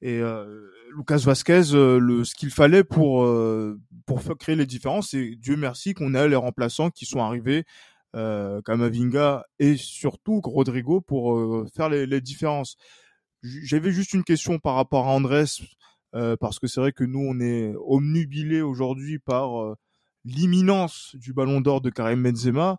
[0.01, 5.15] et euh, Lucas Vasquez euh, le ce qu'il fallait pour euh, pour créer les différences.
[5.15, 7.65] Et Dieu merci qu'on a les remplaçants qui sont arrivés.
[8.17, 12.77] Euh, Kamavinga et surtout Rodrigo pour faire les, les différences.
[13.43, 15.45] J'avais juste une question par rapport à Andrés
[16.15, 19.75] euh, parce que c'est vrai que nous, on est omnubilé aujourd'hui par euh,
[20.25, 22.79] l'imminence du Ballon d'Or de Karim Benzema.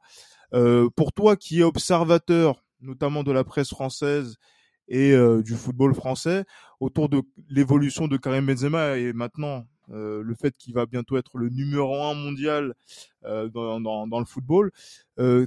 [0.53, 4.37] Euh, pour toi, qui est observateur, notamment de la presse française
[4.89, 6.45] et du football français,
[6.79, 11.49] autour de l'évolution de Karim Benzema et maintenant le fait qu'il va bientôt être le
[11.49, 12.73] numéro un mondial
[13.23, 14.71] dans, dans, le football,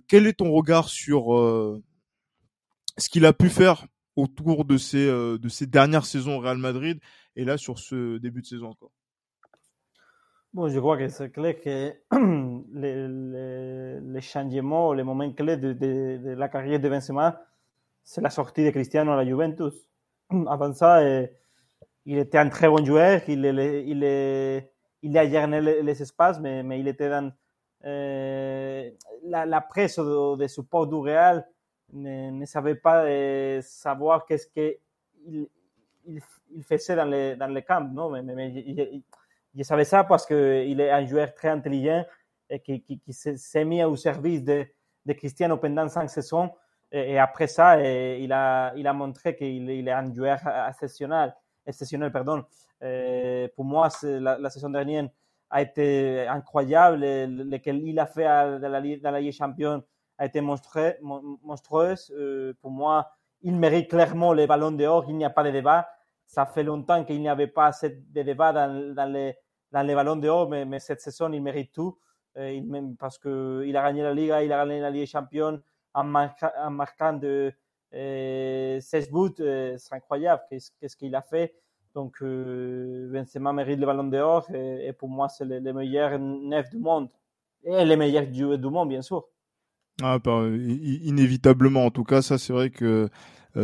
[0.09, 1.25] quel est ton regard sur
[2.99, 3.87] ce qu'il a pu faire
[4.17, 7.01] autour de ces, de ces dernières saisons au Real Madrid
[7.37, 8.93] et là sur ce début de saison encore?
[10.55, 11.95] Bon, je crois que c'est clair que
[12.75, 17.41] les, les, changements, les moments clés de, de, de, la carrière de Benzema,
[18.05, 19.75] c'est la sortie de Cristiano à la Juventus.
[20.49, 21.03] Avant ça,
[22.05, 23.47] il était un très bon joueur, il,
[25.17, 27.33] a gagné les, espaces, mais, il était dans
[27.85, 28.91] euh,
[29.25, 31.47] la, presse de, de, support du Real
[31.93, 34.79] ne, ne savait pas eh, savoir qu'est-ce qu'il
[36.07, 36.21] il,
[36.55, 39.03] il faisait dans les, dans mais
[39.55, 42.05] je, savais ça parce qu'il est un joueur très intelligent
[42.49, 44.67] et qui s'est mis au service de,
[45.07, 46.51] de Cristiano pendant cinq saisons.
[46.93, 50.39] Et, après ça, il, a, il a montré qu'il il est un joueur
[50.69, 51.35] exceptionnel.
[51.67, 52.45] exceptionnel pardon.
[53.57, 55.09] Pour moi, la, la, saison dernière
[55.51, 57.01] a été incroyable.
[57.01, 59.83] Le, qu'il il a fait dans la, dans la Ligue Champion
[60.19, 60.95] a été monstrueux.
[61.01, 62.13] monstrueuse.
[62.15, 65.07] Euh, pour moi, il mérite clairement les ballons d'or.
[65.09, 65.89] Il n'y a pas de débat
[66.33, 69.35] ça fait longtemps qu'il n'y avait pas assez de débat dans, dans, les,
[69.71, 71.99] dans les ballons d'or, mais, mais cette saison, il mérite tout.
[72.39, 75.61] Euh, il, parce qu'il a gagné la Liga, il a gagné la Ligue des Champions
[75.95, 77.53] en, marquant de,
[77.95, 79.31] euh, 16 buts.
[79.41, 81.55] Euh, c'est incroyable qu'est-ce qu'il a fait?
[81.95, 86.19] Donc, euh, Benzema mérite le ballon d'or et, et, pour moi, c'est le, le, meilleur
[86.19, 87.09] neuf du monde.
[87.65, 89.27] Et le meilleur du, du monde, bien sûr.
[90.01, 91.87] Ah, bah, inévitablement.
[91.87, 93.09] En tout cas, ça, c'est vrai que euh,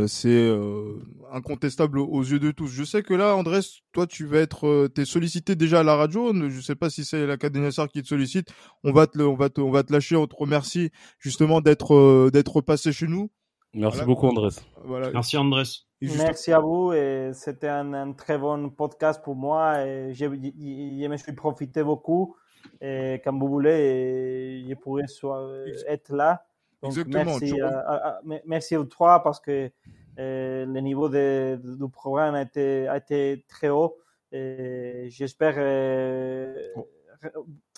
[0.07, 0.99] c'est euh,
[1.33, 2.67] incontestable aux yeux de tous.
[2.67, 3.61] Je sais que là, Andrés,
[3.93, 6.33] toi, tu vas être, euh, t'es sollicité déjà à la radio.
[6.49, 8.53] Je sais pas si c'est l'Académie SR qui te sollicite.
[8.85, 10.17] On va te, on va te, on va te lâcher.
[10.17, 13.31] On te remercie justement d'être, d'être passé chez nous.
[13.75, 14.07] Merci voilà.
[14.07, 14.61] beaucoup, Andrés.
[14.85, 15.11] Voilà.
[15.11, 15.63] Merci, Andrés.
[16.03, 16.93] Merci à vous.
[16.93, 19.87] Et c'était un, un, très bon podcast pour moi.
[19.87, 22.37] Et je, je, me suis profité beaucoup.
[22.83, 25.49] Et comme vous voulez, je pourrais soit,
[25.87, 26.45] être là.
[26.83, 27.39] Donc, Exactement.
[27.41, 29.71] Merci, à, à, merci aux trois parce que
[30.19, 33.97] euh, le niveau de, de, du programme a été, a été très haut.
[34.33, 36.55] Et j'espère euh,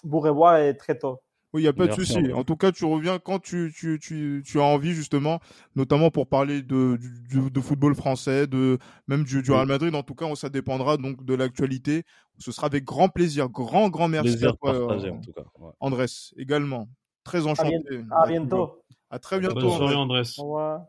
[0.02, 1.20] vous revoir très tôt.
[1.52, 2.32] Oui, il n'y a pas Merci de souci.
[2.32, 5.40] En tout cas, tu reviens quand tu, tu, tu, tu, as envie, justement,
[5.74, 6.96] notamment pour parler de,
[7.28, 8.78] du, de football français, de
[9.08, 9.92] même du, du Real Madrid.
[9.96, 12.04] En tout cas, ça dépendra donc de l'actualité.
[12.38, 13.48] Ce sera avec grand plaisir.
[13.48, 15.42] Grand, grand merci plaisir à toi, partagé, en tout cas.
[15.58, 15.72] Ouais.
[15.80, 16.88] Andrés, également.
[17.24, 17.78] Très enchanté.
[18.10, 18.82] À bientôt.
[19.10, 19.60] À très bientôt.
[19.60, 20.22] Bonne soirée, Andrés.
[20.38, 20.86] Au revoir.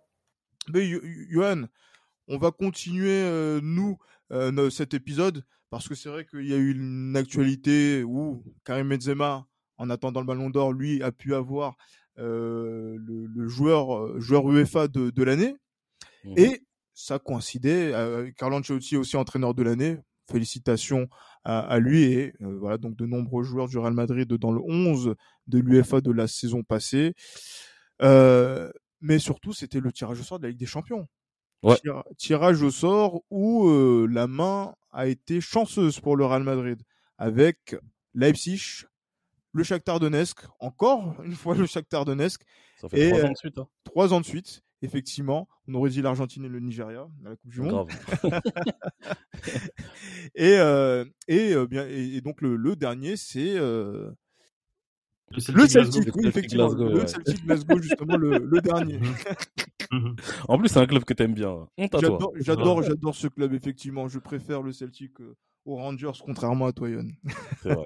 [0.73, 0.89] Mais
[1.29, 1.63] Johan,
[2.27, 3.97] on va continuer, euh, nous,
[4.31, 8.89] euh, cet épisode, parce que c'est vrai qu'il y a eu une actualité où Karim
[8.89, 9.45] Benzema,
[9.77, 11.75] en attendant le ballon d'or, lui, a pu avoir
[12.19, 15.55] euh, le, le, joueur, joueur UEFA de, de l'année.
[16.23, 16.33] Mmh.
[16.37, 16.63] Et
[16.93, 17.93] ça coïncidait.
[17.93, 19.97] Euh, Carlo Ancelotti aussi entraîneur de l'année.
[20.29, 21.09] Félicitations
[21.43, 24.61] à, à, lui et euh, voilà donc de nombreux joueurs du Real Madrid dans le
[24.61, 25.15] 11
[25.47, 27.13] de l'UEFA de la saison passée.
[28.01, 28.71] Euh,
[29.01, 31.07] mais surtout, c'était le tirage au sort de la Ligue des Champions.
[31.63, 31.77] Ouais.
[31.77, 36.81] Tir tirage au sort où euh, la main a été chanceuse pour le Real Madrid
[37.17, 37.75] avec
[38.15, 38.85] Leipzig,
[39.53, 42.41] le Shakhtar Donetsk, encore une fois le Shakhtar Donetsk.
[42.77, 43.57] Ça fait et, trois ans de suite.
[43.59, 43.67] Hein.
[43.83, 45.47] Trois ans de suite, effectivement.
[45.67, 47.89] On aurait dit l'Argentine et le Nigeria à la Coupe du Monde.
[50.35, 54.11] et, euh, et, euh, bien, et, et, donc le, le dernier, c'est euh,
[55.33, 56.67] le Celtic, le Celtic Glasgow, oui, effectivement.
[56.67, 57.07] Glasgow, le ouais.
[57.07, 58.99] Celtic Glasgow, justement, le, le dernier.
[59.91, 60.15] Mhm.
[60.47, 61.67] en plus, c'est un club que t'aimes bien.
[61.77, 61.99] Toi.
[62.01, 64.07] J'adore, j'adore, j'adore ce club, effectivement.
[64.07, 67.11] Je préfère le Celtic euh, aux Rangers, contrairement à toi, Yann.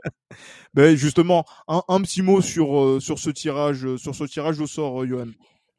[0.74, 4.68] Ben, justement, un, un, petit mot sur, euh, sur ce tirage, sur ce tirage au
[4.68, 5.28] sort, euh, Johan.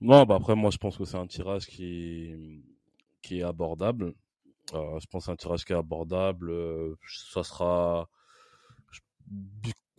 [0.00, 2.62] Non, bah après, moi, je pense que c'est un tirage qui,
[3.22, 4.14] qui est abordable.
[4.74, 6.50] Euh, je pense que c'est un tirage qui est abordable.
[6.50, 6.96] Euh,
[7.32, 8.08] ça sera,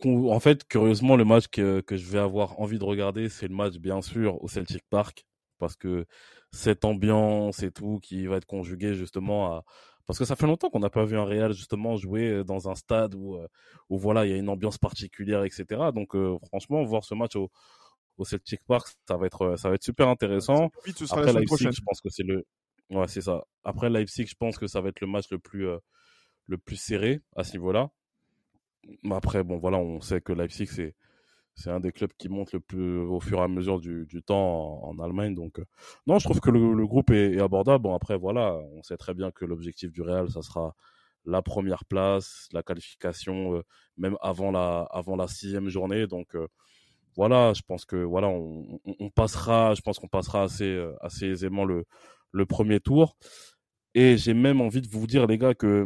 [0.04, 3.54] en fait, curieusement, le match que, que je vais avoir envie de regarder, c'est le
[3.54, 5.26] match, bien sûr, au Celtic Park,
[5.58, 6.06] parce que
[6.52, 9.64] cette ambiance et tout qui va être conjuguée justement à,
[10.06, 12.74] parce que ça fait longtemps qu'on n'a pas vu un Real justement jouer dans un
[12.74, 13.36] stade où,
[13.90, 15.90] où voilà, il y a une ambiance particulière, etc.
[15.94, 16.14] Donc
[16.46, 17.50] franchement, voir ce match au,
[18.18, 20.70] au Celtic Park, ça va être, ça va être super intéressant.
[21.10, 22.44] Après Leipzig, je pense que c'est le,
[22.90, 23.44] ouais, c'est ça.
[23.64, 25.66] Après Leipzig, je pense que ça va être le match le plus,
[26.46, 27.90] le plus serré à ce niveau-là.
[29.10, 30.94] Après, bon, voilà, on sait que Leipzig, c'est,
[31.54, 34.22] c'est un des clubs qui monte le plus au fur et à mesure du, du
[34.22, 35.34] temps en, Allemagne.
[35.34, 35.60] Donc,
[36.06, 37.82] non, je trouve que le, groupe est, abordable.
[37.82, 40.74] Bon, après, voilà, on sait très bien que l'objectif du Real, ça sera
[41.24, 43.62] la première place, la qualification,
[43.96, 46.06] même avant la, avant la sixième journée.
[46.06, 46.34] Donc,
[47.18, 51.84] voilà, je pense que voilà, on, passera, je pense qu'on passera assez, assez aisément le,
[52.30, 53.16] le premier tour.
[53.94, 55.84] Et j'ai même envie de vous dire, les gars, que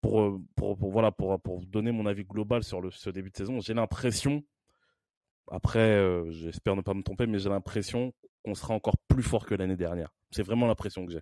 [0.00, 3.60] pour, pour, voilà, pour, pour donner mon avis global sur le, ce début de saison,
[3.60, 4.42] j'ai l'impression,
[5.50, 9.54] après, j'espère ne pas me tromper, mais j'ai l'impression qu'on sera encore plus fort que
[9.54, 10.14] l'année dernière.
[10.30, 11.20] C'est vraiment l'impression que j'ai.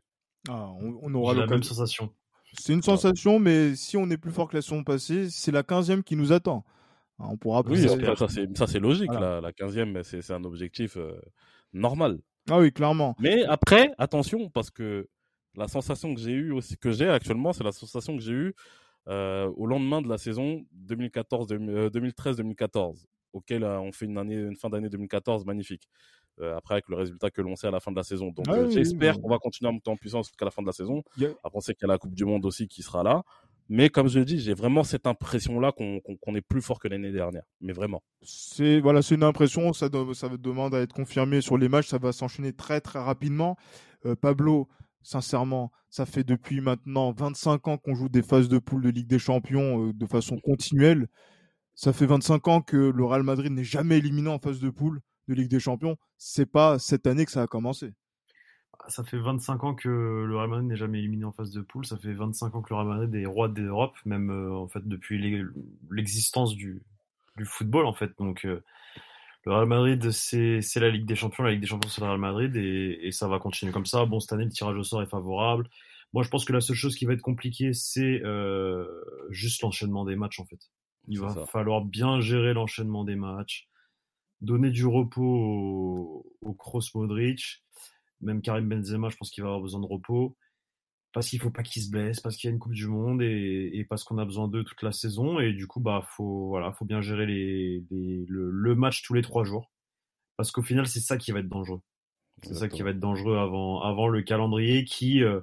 [0.49, 2.15] Ah, on, aura la même sensation.
[2.53, 5.65] C'est une sensation, mais si on est plus fort que la saison passée, c'est la
[5.65, 6.65] 15e qui nous attend.
[7.23, 7.87] On pourra oui,
[8.55, 9.13] ça c'est logique.
[9.13, 11.21] La, la 15e, c'est un objectif euh,
[11.73, 12.19] normal.
[12.49, 13.15] Ah oui, clairement.
[13.19, 15.09] Mais après, attention, parce que
[15.55, 18.55] la sensation que j'ai eue aussi, que j'ai actuellement, c'est la sensation que j'ai eue
[19.09, 22.93] euh, au lendemain de la saison 2013-2014, euh,
[23.33, 25.89] auquel on fait une, année, une fin d'année 2014 magnifique.
[26.57, 28.31] après, avec le résultat que l'on sait à la fin de la saison.
[28.31, 30.73] Donc, ah j'espère qu'on va continuer à monter en puissance jusqu'à la fin de la
[30.73, 31.03] saison.
[31.45, 33.23] Après, on sait qu'il y a la Coupe du Monde aussi qui sera là.
[33.73, 37.13] Mais comme je le dis, j'ai vraiment cette impression-là qu'on est plus fort que l'année
[37.13, 37.45] dernière.
[37.61, 38.03] Mais vraiment.
[38.21, 39.73] C'est voilà, une impression.
[39.73, 41.87] Ça, ça demande à être confirmé sur les matchs.
[41.87, 43.57] Ça va s'enchaîner très très rapidement.
[44.07, 44.69] Euh, Pablo,
[45.03, 49.07] sincèrement, ça fait depuis maintenant 25 ans qu'on joue des phases de poule de Ligue
[49.07, 51.07] des Champions euh, de façon continuelle.
[51.77, 55.01] Ça fait 25 ans que le Real Madrid n'est jamais éliminé en phase de poule
[55.29, 55.97] de Ligue des Champions.
[56.19, 57.93] C'est pas cette année que ça a commencé
[58.91, 61.87] ça fait 25 ans que le Real Madrid n'est jamais éliminé en phase de poule.
[61.87, 64.87] Ça fait 25 ans que le Real Madrid est roi d'Europe, même euh, en fait
[64.87, 65.19] depuis
[65.91, 66.83] l'existence du,
[67.45, 68.11] football en fait.
[68.19, 68.63] Donc euh,
[69.45, 72.19] le Real Madrid c'est la Ligue des Champions, la Ligue des Champions c'est le Real
[72.19, 74.05] Madrid et, ça va continuer comme ça.
[74.05, 75.69] Bon cette année le tirage au sort est favorable.
[76.13, 78.87] Moi je pense que la seule chose qui va être compliquée c'est euh,
[79.31, 80.71] juste l'enchaînement des matchs en fait.
[81.09, 83.69] Il va falloir bien gérer l'enchaînement des matchs,
[84.43, 87.65] donner du repos au, au Kroos Modric
[88.21, 90.37] même Karim Benzema, je pense qu'il va avoir besoin de repos.
[91.13, 93.21] Parce qu'il faut pas qu'il se blesse, parce qu'il y a une Coupe du Monde
[93.21, 95.41] et, parce qu'on a besoin d'eux toute la saison.
[95.41, 97.85] Et du coup, bah, faut, voilà, faut bien gérer les,
[98.29, 99.73] le, match tous les trois jours.
[100.37, 101.81] Parce qu'au final, c'est ça qui va être dangereux.
[102.43, 105.41] C'est ça qui va être dangereux avant, avant le calendrier qui, euh,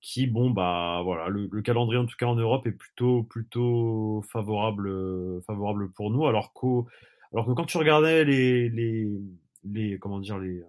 [0.00, 5.42] qui bon, bah, voilà, le, calendrier, en tout cas en Europe, est plutôt, plutôt favorable,
[5.42, 6.24] favorable pour nous.
[6.26, 6.52] Alors,
[7.32, 9.08] alors que quand tu regardais les, les,
[9.64, 10.62] les comment dire, les,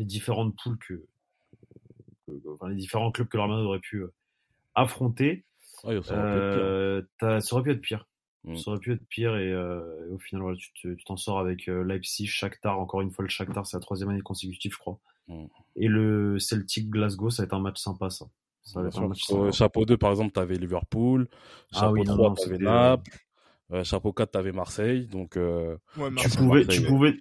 [0.00, 1.06] les différentes poules que,
[2.48, 4.12] enfin, les différents clubs que le aurait pu euh,
[4.74, 5.44] affronter,
[5.82, 5.90] ça,
[7.52, 8.08] aurait pu être pire.
[8.44, 8.56] Mmh.
[8.56, 12.26] Ça aurait pu être pire et, euh, au final, tu t'en sors avec euh, Leipzig,
[12.26, 12.80] Shakhtar.
[12.80, 14.98] Encore une fois, le Shakhtar, c'est la troisième année consécutive, je crois.
[15.28, 15.44] Mmh.
[15.76, 18.24] Et le Celtic Glasgow, ça va être un match sympa, ça.
[18.62, 21.28] ça va être un match Chapeau 2, par exemple, tu avais Liverpool.
[21.74, 23.18] Ah chapeau 3, tu avais Naples.
[23.84, 25.06] chapeau 4, tu avais Marseille.
[25.08, 27.16] Donc, tu pouvais, tu pouvais,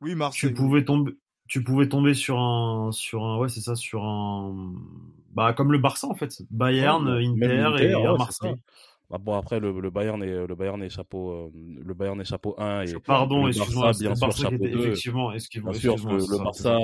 [0.00, 1.12] oui, Marseille, tu pouvais tomber,
[1.50, 4.72] tu pouvais tomber sur un sur un ouais c'est ça sur un
[5.34, 6.42] bah comme le Barça en fait.
[6.50, 8.54] Bayern Inter, et Marseille
[9.10, 11.50] bah, bon après le, le, Bayern est le Bayern est chapeau euh,
[11.84, 16.44] le Bayern est chapeau 1 et pardon excuse-moi bien sûr chapeau 2 effectivement excuse-moi le,
[16.44, 16.78] Barça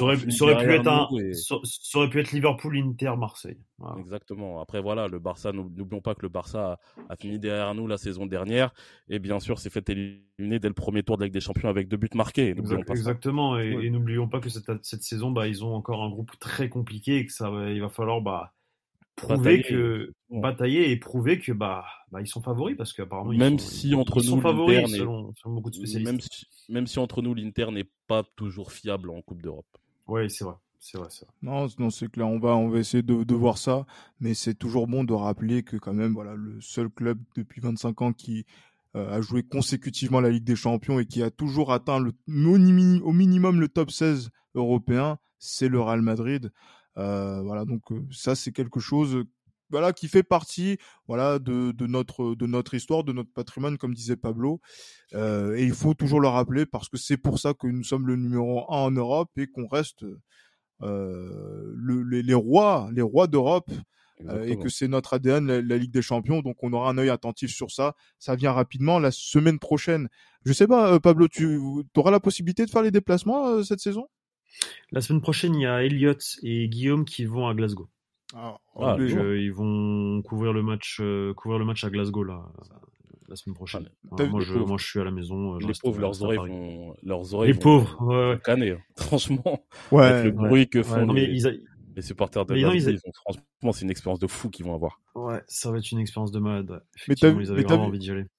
[0.00, 3.58] aurait, pu être un ça aurait pu être Liverpool Inter Marseille.
[3.98, 4.60] Exactement.
[4.60, 6.78] Après voilà le Barça n'oublions pas que le Barça
[7.10, 8.72] a, fini derrière nous la saison dernière
[9.10, 11.68] et bien sûr s'est fait éliminer dès le premier tour de la Ligue des Champions
[11.68, 12.54] avec deux buts marqués
[12.88, 16.68] exactement et, n'oublions pas que cette, cette saison bah ils ont encore un groupe très
[16.68, 18.54] compliqué et que ça il va falloir bah
[19.18, 23.68] prouver que batailler et prouver que bah, bah ils sont favoris parce qu'apparemment même sont,
[23.68, 26.10] si entre nous favoris selon, beaucoup de spécialistes.
[26.10, 29.66] Même si, même si entre nous l'Inter n'est pas toujours fiable en Coupe d'Europe.
[30.06, 30.54] Oui, c'est vrai.
[30.80, 32.28] C'est vrai, vrai, Non, non c'est clair.
[32.28, 33.84] On va, on va essayer de, de voir ça,
[34.20, 38.02] mais c'est toujours bon de rappeler que quand même, voilà, le seul club depuis 25
[38.02, 38.46] ans qui
[38.96, 43.12] euh, a joué consécutivement la Ligue des Champions et qui a toujours atteint le, au
[43.12, 46.52] minimum le top 16 européen, c'est le Real Madrid.
[46.98, 49.24] Euh, voilà, donc euh, ça c'est quelque chose
[49.70, 53.94] voilà qui fait partie voilà de, de, notre de notre histoire de notre patrimoine comme
[53.94, 54.60] disait Pablo.
[55.14, 58.06] Euh, et il faut toujours le rappeler parce que c'est pour ça que nous sommes
[58.06, 60.04] le numéro un en Europe et qu'on reste
[60.82, 63.70] euh, le, les, les, rois les rois d'Europe
[64.42, 66.40] et que c'est notre ADN la, Ligue des Champions.
[66.40, 67.94] Donc on aura un œil attentif sur ça.
[68.18, 70.08] Ça vient rapidement la semaine prochaine.
[70.44, 71.60] Je sais pas Pablo tu
[71.94, 74.08] auras la possibilité de faire les déplacements cette saison?
[74.92, 77.88] La semaine prochaine, il y a Elliot et Guillaume qui vont à Glasgow.
[78.34, 81.00] Ah, ah ils vont couvrir le match,
[81.36, 82.44] couvrir le match à Glasgow là
[83.28, 83.88] la semaine prochaine.
[84.10, 85.58] moi, je, moi, je, suis à la maison.
[85.58, 88.70] Les pauvres, leurs oreilles, vont, leurs oreilles les pauvres, ouais, canner.
[88.70, 88.80] Hein.
[88.96, 92.98] Franchement, ouais, avec le bruit que font les, les, supporters de la ils...
[93.14, 95.00] franchement, c'est une expérience de fou qu'ils vont avoir.
[95.14, 96.82] Ouais, ça va être une expérience de malade.
[97.06, 97.46] Mais t'as vu,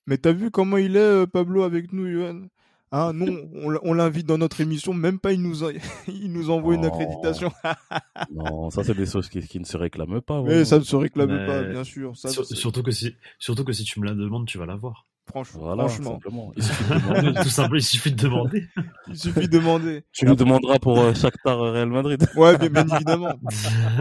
[0.08, 2.48] Mais t'as vu comment il est, euh, Pablo, avec nous, Yohan
[2.92, 3.50] Hein, nous,
[3.84, 5.64] on, l'invite dans notre émission, même pas il nous,
[6.08, 7.52] il nous envoie une accréditation.
[8.32, 10.42] non, ça c'est des choses qui, ne se réclament pas.
[10.42, 12.14] Mais ça ne se réclame pas, bien sûr.
[12.16, 15.06] surtout, que si, surtout que si tu me la demandes, tu vas l'avoir.
[15.28, 16.52] Franchement, franchement.
[16.58, 17.34] Il suffit de demander.
[17.44, 18.68] Tout simplement, il suffit de demander.
[19.08, 20.04] il suffit de demander.
[20.12, 22.28] Tu nous demanderas pour euh, Shakhtar Real Madrid.
[22.36, 23.34] Ouais, bien, bien évidemment.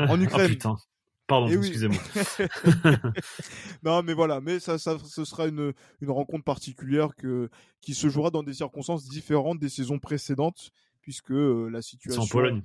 [0.08, 0.46] en Ukraine.
[0.46, 0.76] Oh, putain.
[1.28, 2.00] Pardon, eh excusez-moi.
[3.84, 7.50] non, mais voilà, mais ça, ça, ce sera une, une rencontre particulière que,
[7.82, 10.70] qui se jouera dans des circonstances différentes des saisons précédentes,
[11.02, 12.22] puisque euh, la situation.
[12.22, 12.62] C'est en Pologne.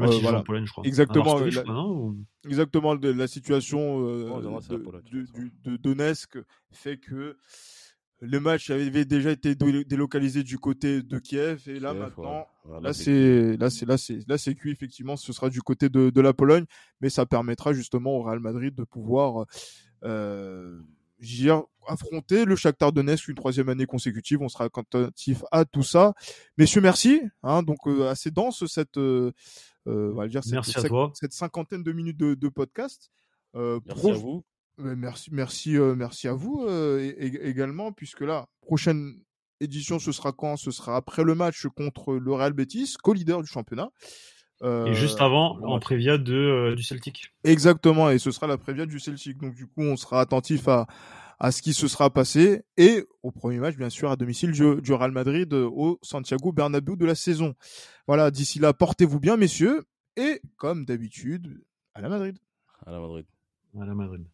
[0.00, 0.38] Euh, voilà.
[0.40, 0.84] en Pologne, je crois.
[0.86, 1.38] Exactement.
[1.38, 2.48] la...
[2.48, 5.26] Exactement, la situation euh, oh, de,
[5.70, 6.38] de, Donetsk
[6.72, 7.36] fait que
[8.24, 12.46] le match avait déjà été délocalisé du côté de Kiev et là maintenant
[12.80, 16.10] là c'est là c'est là c'est là c'est cuit effectivement ce sera du côté de,
[16.10, 16.64] de, la Pologne
[17.00, 19.46] mais ça permettra justement au Real Madrid de pouvoir
[20.04, 20.80] euh,
[21.86, 24.40] affronter le Shakhtar Donetsk une troisième année consécutive.
[24.42, 26.14] On sera attentif à tout ça.
[26.56, 29.32] Messieurs merci hein, donc euh, assez dense cette euh,
[29.86, 31.12] on va dire cette, merci à toi.
[31.14, 33.10] cette cinquantaine de minutes de, de podcast.
[33.54, 34.44] Euh, merci à vous
[34.78, 39.20] Merci, merci, euh, merci à vous euh, également, puisque là, prochaine
[39.60, 40.56] édition, ce sera quand?
[40.56, 43.90] Ce sera après le match contre le Real Betis, co-leader du championnat.
[44.62, 47.32] et juste euh, avant, en prévia de, du Celtic.
[47.44, 49.38] Exactement, et ce sera la prévia du Celtic.
[49.38, 50.88] Donc du coup, on sera attentif à,
[51.38, 54.80] à ce qui se sera passé et au premier match, bien sûr, à domicile du,
[54.82, 57.54] du Real Madrid au Santiago Bernabéu de la saison.
[58.08, 59.84] Voilà, d'ici là, portez-vous bien, messieurs,
[60.16, 61.62] et comme d'habitude,
[61.94, 62.38] à la Madrid.
[62.86, 63.26] À la Madrid.
[63.80, 64.26] À la Madrid.